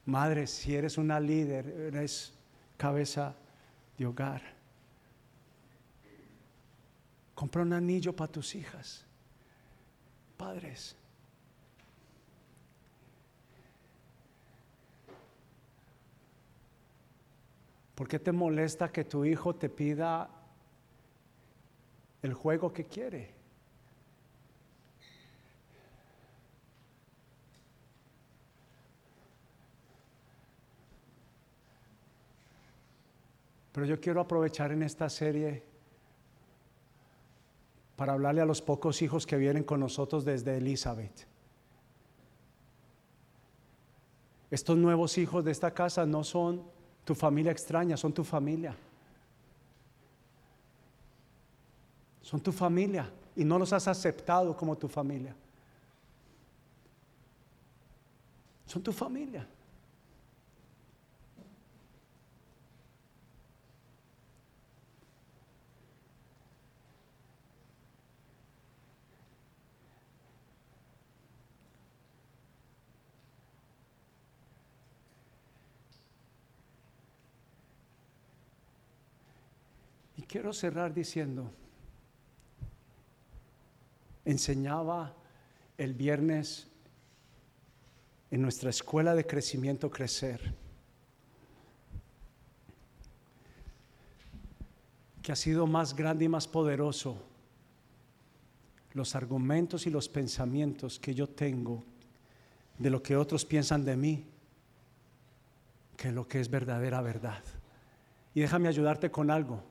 Madre, 0.05 0.47
si 0.47 0.76
eres 0.76 0.99
una 0.99 1.18
líder, 1.18 1.66
eres 1.66 2.35
cabeza 2.76 3.35
de 3.97 4.07
hogar. 4.07 4.43
Compra 7.35 7.62
un 7.62 7.72
anillo 7.72 8.14
para 8.14 8.31
tus 8.31 8.55
hijas 8.55 9.09
padres. 10.39 10.95
¿Por 17.99 18.07
qué 18.07 18.20
te 18.20 18.30
molesta 18.30 18.92
que 18.92 19.03
tu 19.03 19.24
hijo 19.24 19.57
te 19.57 19.68
pida 19.68 20.30
el 22.22 22.32
juego 22.32 22.72
que 22.72 22.84
quiere? 22.84 23.34
Pero 33.72 33.84
yo 33.84 34.01
quiero 34.01 34.20
aprovechar 34.20 34.70
en 34.70 34.84
esta 34.84 35.11
serie 35.11 35.64
para 37.96 38.12
hablarle 38.12 38.42
a 38.42 38.46
los 38.46 38.62
pocos 38.62 39.03
hijos 39.03 39.26
que 39.26 39.36
vienen 39.36 39.64
con 39.64 39.80
nosotros 39.80 40.24
desde 40.24 40.59
Elizabeth. 40.59 41.26
Estos 44.53 44.76
nuevos 44.76 45.18
hijos 45.18 45.44
de 45.44 45.51
esta 45.51 45.74
casa 45.74 46.07
no 46.07 46.22
son 46.22 46.78
tu 47.09 47.14
familia 47.14 47.52
extraña, 47.52 47.96
son 47.96 48.12
tu 48.12 48.22
familia. 48.22 48.76
Son 52.20 52.38
tu 52.38 52.52
familia 52.52 53.11
y 53.34 53.46
no 53.46 53.59
los 53.59 53.72
has 53.72 53.88
aceptado 53.88 54.54
como 54.54 54.76
tu 54.76 54.88
familia. 54.88 55.34
Son 58.66 58.82
tu 58.82 58.92
familia. 58.92 59.46
Quiero 80.29 80.53
cerrar 80.53 80.93
diciendo, 80.93 81.51
enseñaba 84.24 85.14
el 85.79 85.95
viernes 85.95 86.68
en 88.31 88.43
nuestra 88.43 88.68
escuela 88.68 89.14
de 89.14 89.26
crecimiento 89.26 89.91
crecer, 89.91 90.55
que 95.22 95.33
ha 95.33 95.37
sido 95.37 95.66
más 95.66 95.97
grande 95.97 96.26
y 96.26 96.29
más 96.29 96.47
poderoso 96.47 97.24
los 98.93 99.14
argumentos 99.14 99.87
y 99.87 99.91
los 99.91 100.09
pensamientos 100.09 100.99
que 100.99 101.14
yo 101.14 101.29
tengo 101.29 101.85
de 102.79 102.91
lo 102.91 103.03
que 103.03 103.16
otros 103.16 103.45
piensan 103.45 103.85
de 103.85 103.97
mí 103.97 104.26
que 105.97 106.12
lo 106.12 106.29
que 106.29 106.41
es 106.41 106.49
verdadera 106.49 107.01
verdad. 107.03 107.43
Y 108.35 108.41
déjame 108.41 108.68
ayudarte 108.68 109.11
con 109.11 109.31
algo. 109.31 109.62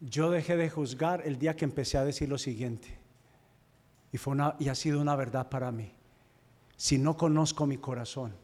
Yo 0.00 0.30
dejé 0.30 0.56
de 0.56 0.70
juzgar 0.70 1.22
el 1.24 1.38
día 1.38 1.56
que 1.56 1.64
empecé 1.64 1.98
a 1.98 2.04
decir 2.04 2.28
lo 2.28 2.38
siguiente. 2.38 2.98
Y, 4.12 4.18
fue 4.18 4.32
una, 4.32 4.56
y 4.58 4.68
ha 4.68 4.74
sido 4.74 5.00
una 5.00 5.16
verdad 5.16 5.48
para 5.48 5.72
mí. 5.72 5.92
Si 6.76 6.98
no 6.98 7.16
conozco 7.16 7.66
mi 7.66 7.78
corazón, 7.78 8.34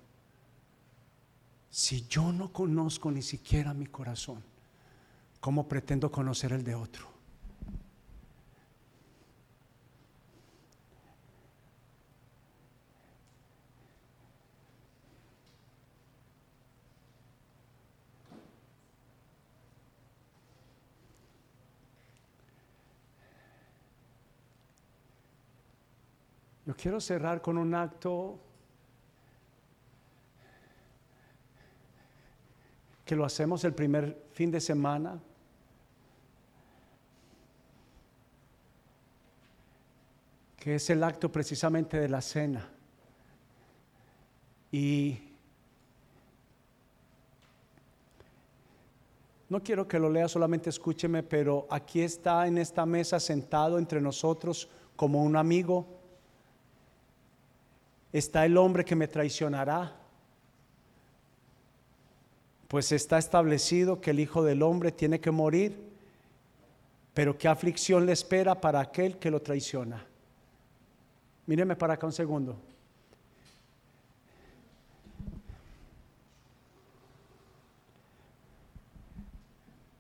si 1.71 2.07
yo 2.09 2.33
no 2.33 2.53
conozco 2.53 3.11
ni 3.11 3.23
siquiera 3.23 3.73
mi 3.75 3.87
corazón, 3.87 4.43
¿cómo 5.41 5.69
pretendo 5.69 6.11
conocer 6.11 6.53
el 6.53 6.65
de 6.65 6.75
otro? 6.75 7.20
Yo 26.67 26.75
quiero 26.75 27.01
cerrar 27.01 27.41
con 27.41 27.57
un 27.57 27.75
acto 27.75 28.39
que 33.05 33.17
lo 33.17 33.25
hacemos 33.25 33.65
el 33.65 33.75
primer 33.75 34.27
fin 34.33 34.51
de 34.51 34.61
semana. 34.61 35.21
que 40.61 40.75
es 40.75 40.91
el 40.91 41.03
acto 41.03 41.33
precisamente 41.33 41.99
de 41.99 42.07
la 42.07 42.21
cena. 42.21 42.69
Y 44.71 45.19
no 49.49 49.63
quiero 49.63 49.89
que 49.89 49.99
lo 49.99 50.11
lea, 50.11 50.29
solamente 50.29 50.69
escúcheme, 50.69 51.23
pero 51.23 51.67
aquí 51.71 52.03
está 52.03 52.47
en 52.47 52.59
esta 52.59 52.85
mesa 52.85 53.19
sentado 53.19 53.79
entre 53.79 54.03
nosotros 54.03 54.69
como 54.97 55.25
un 55.25 55.35
amigo 55.35 56.00
está 58.13 58.45
el 58.45 58.57
hombre 58.57 58.85
que 58.85 58.97
me 58.97 59.09
traicionará. 59.09 59.97
Pues 62.69 62.93
está 62.93 63.19
establecido 63.19 64.01
que 64.01 64.11
el 64.11 64.21
Hijo 64.21 64.45
del 64.45 64.63
Hombre 64.63 64.93
tiene 64.93 65.21
que 65.21 65.31
morir, 65.31 65.77
pero 67.15 67.37
qué 67.37 67.49
aflicción 67.49 68.07
le 68.07 68.13
espera 68.13 68.61
para 68.61 68.81
aquel 68.81 69.19
que 69.19 69.31
lo 69.31 69.41
traiciona. 69.41 70.07
Míreme 71.47 71.75
para 71.75 71.95
acá 71.95 72.07
un 72.07 72.13
segundo. 72.13 72.57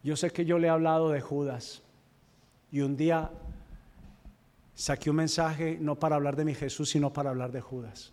Yo 0.03 0.17
sé 0.17 0.31
que 0.31 0.45
yo 0.45 0.59
le 0.59 0.69
he 0.69 0.71
hablado 0.71 1.11
de 1.11 1.21
Judas 1.21 1.83
y 2.73 2.81
un 2.81 2.97
día 2.97 3.31
saqué 4.81 5.11
un 5.11 5.17
mensaje 5.17 5.77
no 5.79 5.99
para 5.99 6.17
hablar 6.17 6.37
de 6.37 6.45
mi 6.47 6.55
Jesús, 6.55 6.89
sino 6.89 7.13
para 7.13 7.29
hablar 7.29 7.53
de 7.53 7.61
Judas. 7.61 8.13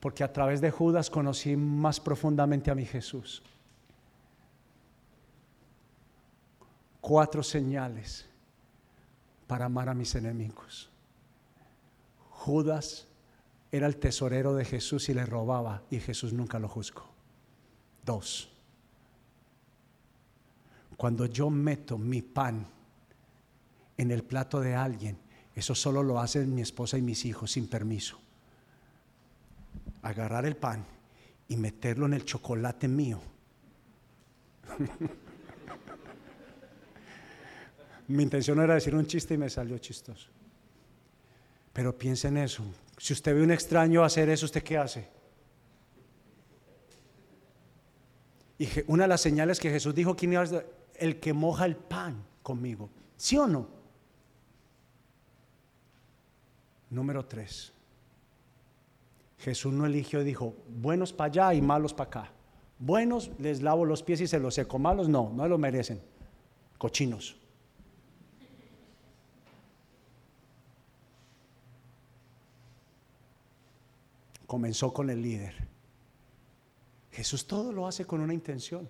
Porque 0.00 0.24
a 0.24 0.32
través 0.32 0.62
de 0.62 0.70
Judas 0.70 1.10
conocí 1.10 1.56
más 1.56 2.00
profundamente 2.00 2.70
a 2.70 2.74
mi 2.74 2.86
Jesús. 2.86 3.42
Cuatro 7.02 7.42
señales 7.42 8.26
para 9.46 9.66
amar 9.66 9.90
a 9.90 9.94
mis 9.94 10.14
enemigos. 10.14 10.88
Judas 12.30 13.06
era 13.70 13.86
el 13.86 13.98
tesorero 13.98 14.54
de 14.54 14.64
Jesús 14.64 15.10
y 15.10 15.14
le 15.14 15.26
robaba 15.26 15.82
y 15.90 16.00
Jesús 16.00 16.32
nunca 16.32 16.58
lo 16.58 16.68
juzgó. 16.68 17.04
Dos, 18.06 18.50
cuando 20.96 21.26
yo 21.26 21.50
meto 21.50 21.98
mi 21.98 22.22
pan 22.22 22.71
en 23.96 24.10
el 24.10 24.22
plato 24.22 24.60
de 24.60 24.74
alguien, 24.74 25.18
eso 25.54 25.74
solo 25.74 26.02
lo 26.02 26.18
hacen 26.18 26.54
mi 26.54 26.62
esposa 26.62 26.98
y 26.98 27.02
mis 27.02 27.24
hijos 27.24 27.52
sin 27.52 27.68
permiso. 27.68 28.18
Agarrar 30.02 30.46
el 30.46 30.56
pan 30.56 30.84
y 31.48 31.56
meterlo 31.56 32.06
en 32.06 32.14
el 32.14 32.24
chocolate 32.24 32.88
mío. 32.88 33.20
Mi 38.08 38.22
intención 38.24 38.60
era 38.60 38.74
decir 38.74 38.94
un 38.94 39.06
chiste 39.06 39.34
y 39.34 39.38
me 39.38 39.48
salió 39.48 39.78
chistoso. 39.78 40.28
Pero 41.72 41.96
piensa 41.96 42.28
en 42.28 42.36
eso. 42.38 42.62
Si 42.98 43.12
usted 43.12 43.34
ve 43.34 43.42
un 43.42 43.50
extraño 43.50 44.04
hacer 44.04 44.28
eso, 44.28 44.46
¿usted 44.46 44.62
qué 44.62 44.76
hace? 44.76 45.08
Y 48.58 48.68
una 48.86 49.04
de 49.04 49.08
las 49.08 49.20
señales 49.20 49.58
que 49.58 49.70
Jesús 49.70 49.94
dijo, 49.94 50.14
¿quién 50.14 50.34
el 50.96 51.20
que 51.20 51.32
moja 51.32 51.64
el 51.64 51.76
pan 51.76 52.22
conmigo? 52.42 52.90
¿Sí 53.16 53.36
o 53.36 53.46
no? 53.46 53.81
Número 56.92 57.24
tres. 57.24 57.72
Jesús 59.38 59.72
no 59.72 59.86
eligió 59.86 60.20
y 60.20 60.24
dijo, 60.24 60.54
buenos 60.68 61.10
para 61.10 61.28
allá 61.28 61.54
y 61.54 61.62
malos 61.62 61.94
para 61.94 62.08
acá. 62.08 62.32
Buenos 62.78 63.30
les 63.38 63.62
lavo 63.62 63.86
los 63.86 64.02
pies 64.02 64.20
y 64.20 64.26
se 64.26 64.38
los 64.38 64.54
seco. 64.54 64.78
Malos 64.78 65.08
no, 65.08 65.32
no 65.34 65.48
lo 65.48 65.56
merecen. 65.56 66.02
Cochinos. 66.76 67.40
Comenzó 74.46 74.92
con 74.92 75.08
el 75.08 75.22
líder. 75.22 75.54
Jesús 77.10 77.46
todo 77.46 77.72
lo 77.72 77.86
hace 77.86 78.04
con 78.04 78.20
una 78.20 78.34
intención. 78.34 78.86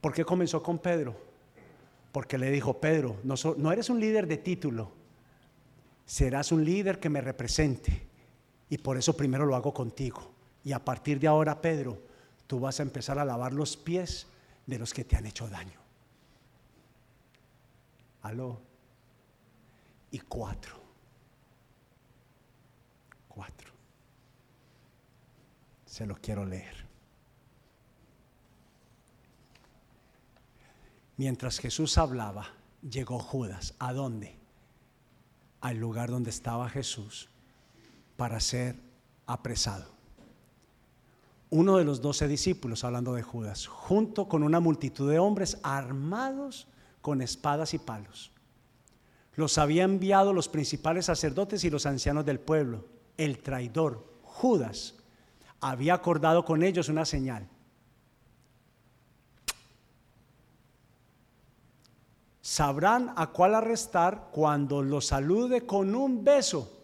¿Por 0.00 0.14
qué 0.14 0.24
comenzó 0.24 0.62
con 0.62 0.78
Pedro? 0.78 1.14
Porque 2.12 2.38
le 2.38 2.50
dijo, 2.50 2.80
Pedro, 2.80 3.18
no, 3.24 3.34
no 3.58 3.72
eres 3.72 3.90
un 3.90 4.00
líder 4.00 4.26
de 4.26 4.38
título, 4.38 5.03
serás 6.06 6.52
un 6.52 6.64
líder 6.64 7.00
que 7.00 7.08
me 7.08 7.20
represente. 7.20 8.06
Y 8.68 8.78
por 8.78 8.96
eso 8.96 9.16
primero 9.16 9.46
lo 9.46 9.56
hago 9.56 9.72
contigo. 9.72 10.32
Y 10.64 10.72
a 10.72 10.84
partir 10.84 11.20
de 11.20 11.26
ahora, 11.26 11.60
Pedro, 11.60 11.98
tú 12.46 12.60
vas 12.60 12.80
a 12.80 12.82
empezar 12.82 13.18
a 13.18 13.24
lavar 13.24 13.52
los 13.52 13.76
pies 13.76 14.26
de 14.66 14.78
los 14.78 14.92
que 14.94 15.04
te 15.04 15.16
han 15.16 15.26
hecho 15.26 15.48
daño. 15.48 15.78
Aló. 18.22 18.60
Y 20.10 20.18
cuatro. 20.20 20.76
Cuatro. 23.28 23.70
Se 25.84 26.06
lo 26.06 26.16
quiero 26.16 26.44
leer. 26.44 26.84
Mientras 31.16 31.58
Jesús 31.58 31.98
hablaba, 31.98 32.48
llegó 32.82 33.18
Judas. 33.18 33.74
¿A 33.78 33.92
dónde? 33.92 34.43
Al 35.64 35.78
lugar 35.78 36.10
donde 36.10 36.28
estaba 36.28 36.68
Jesús 36.68 37.30
para 38.18 38.38
ser 38.38 38.76
apresado. 39.24 39.86
Uno 41.48 41.78
de 41.78 41.84
los 41.84 42.02
doce 42.02 42.28
discípulos, 42.28 42.84
hablando 42.84 43.14
de 43.14 43.22
Judas, 43.22 43.66
junto 43.66 44.28
con 44.28 44.42
una 44.42 44.60
multitud 44.60 45.10
de 45.10 45.18
hombres 45.18 45.56
armados 45.62 46.68
con 47.00 47.22
espadas 47.22 47.72
y 47.72 47.78
palos. 47.78 48.30
Los 49.36 49.56
había 49.56 49.84
enviado 49.84 50.34
los 50.34 50.50
principales 50.50 51.06
sacerdotes 51.06 51.64
y 51.64 51.70
los 51.70 51.86
ancianos 51.86 52.26
del 52.26 52.40
pueblo. 52.40 52.84
El 53.16 53.38
traidor, 53.38 54.04
Judas, 54.22 54.96
había 55.62 55.94
acordado 55.94 56.44
con 56.44 56.62
ellos 56.62 56.90
una 56.90 57.06
señal. 57.06 57.48
Sabrán 62.44 63.14
a 63.16 63.28
cuál 63.28 63.54
arrestar 63.54 64.28
cuando 64.30 64.82
lo 64.82 65.00
salude 65.00 65.64
con 65.64 65.94
un 65.94 66.22
beso. 66.22 66.78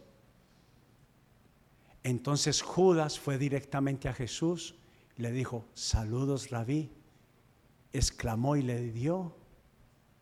Entonces 2.02 2.62
Judas 2.62 3.20
fue 3.20 3.36
directamente 3.36 4.08
a 4.08 4.14
Jesús, 4.14 4.76
le 5.18 5.30
dijo, 5.32 5.66
saludos 5.74 6.48
rabí, 6.48 6.90
exclamó 7.92 8.56
y 8.56 8.62
le 8.62 8.90
dio 8.90 9.36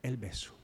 el 0.03 0.17
beso. 0.17 0.55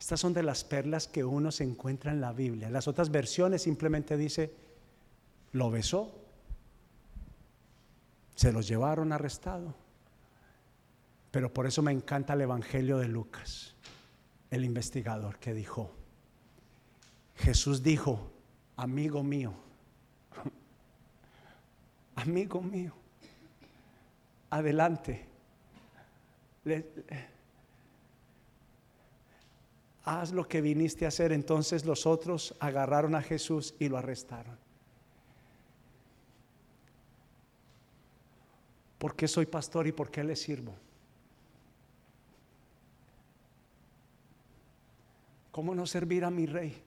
Estas 0.00 0.18
son 0.18 0.34
de 0.34 0.42
las 0.42 0.64
perlas 0.64 1.06
que 1.06 1.22
uno 1.22 1.52
se 1.52 1.62
encuentra 1.62 2.10
en 2.10 2.20
la 2.20 2.32
Biblia. 2.32 2.68
Las 2.68 2.88
otras 2.88 3.12
versiones 3.12 3.62
simplemente 3.62 4.16
dice, 4.16 4.52
lo 5.52 5.70
besó, 5.70 6.12
se 8.34 8.50
los 8.50 8.66
llevaron 8.66 9.12
arrestado. 9.12 9.83
Pero 11.34 11.52
por 11.52 11.66
eso 11.66 11.82
me 11.82 11.90
encanta 11.90 12.34
el 12.34 12.42
Evangelio 12.42 12.96
de 12.98 13.08
Lucas, 13.08 13.74
el 14.52 14.64
investigador 14.64 15.40
que 15.40 15.52
dijo, 15.52 15.90
Jesús 17.34 17.82
dijo, 17.82 18.30
amigo 18.76 19.24
mío, 19.24 19.52
amigo 22.14 22.60
mío, 22.60 22.92
adelante, 24.48 25.26
haz 30.04 30.30
lo 30.30 30.46
que 30.46 30.60
viniste 30.60 31.04
a 31.04 31.08
hacer. 31.08 31.32
Entonces 31.32 31.84
los 31.84 32.06
otros 32.06 32.54
agarraron 32.60 33.16
a 33.16 33.22
Jesús 33.22 33.74
y 33.80 33.88
lo 33.88 33.98
arrestaron. 33.98 34.56
¿Por 38.98 39.16
qué 39.16 39.26
soy 39.26 39.46
pastor 39.46 39.88
y 39.88 39.92
por 39.92 40.12
qué 40.12 40.22
le 40.22 40.36
sirvo? 40.36 40.83
¿Cómo 45.54 45.72
no 45.72 45.86
servir 45.86 46.24
a 46.24 46.32
mi 46.32 46.46
rey? 46.46 46.82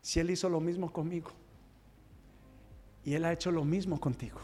Si 0.00 0.20
Él 0.20 0.30
hizo 0.30 0.48
lo 0.48 0.60
mismo 0.60 0.92
conmigo 0.92 1.32
y 3.04 3.14
Él 3.14 3.24
ha 3.24 3.32
hecho 3.32 3.50
lo 3.50 3.64
mismo 3.64 3.98
contigo. 3.98 4.38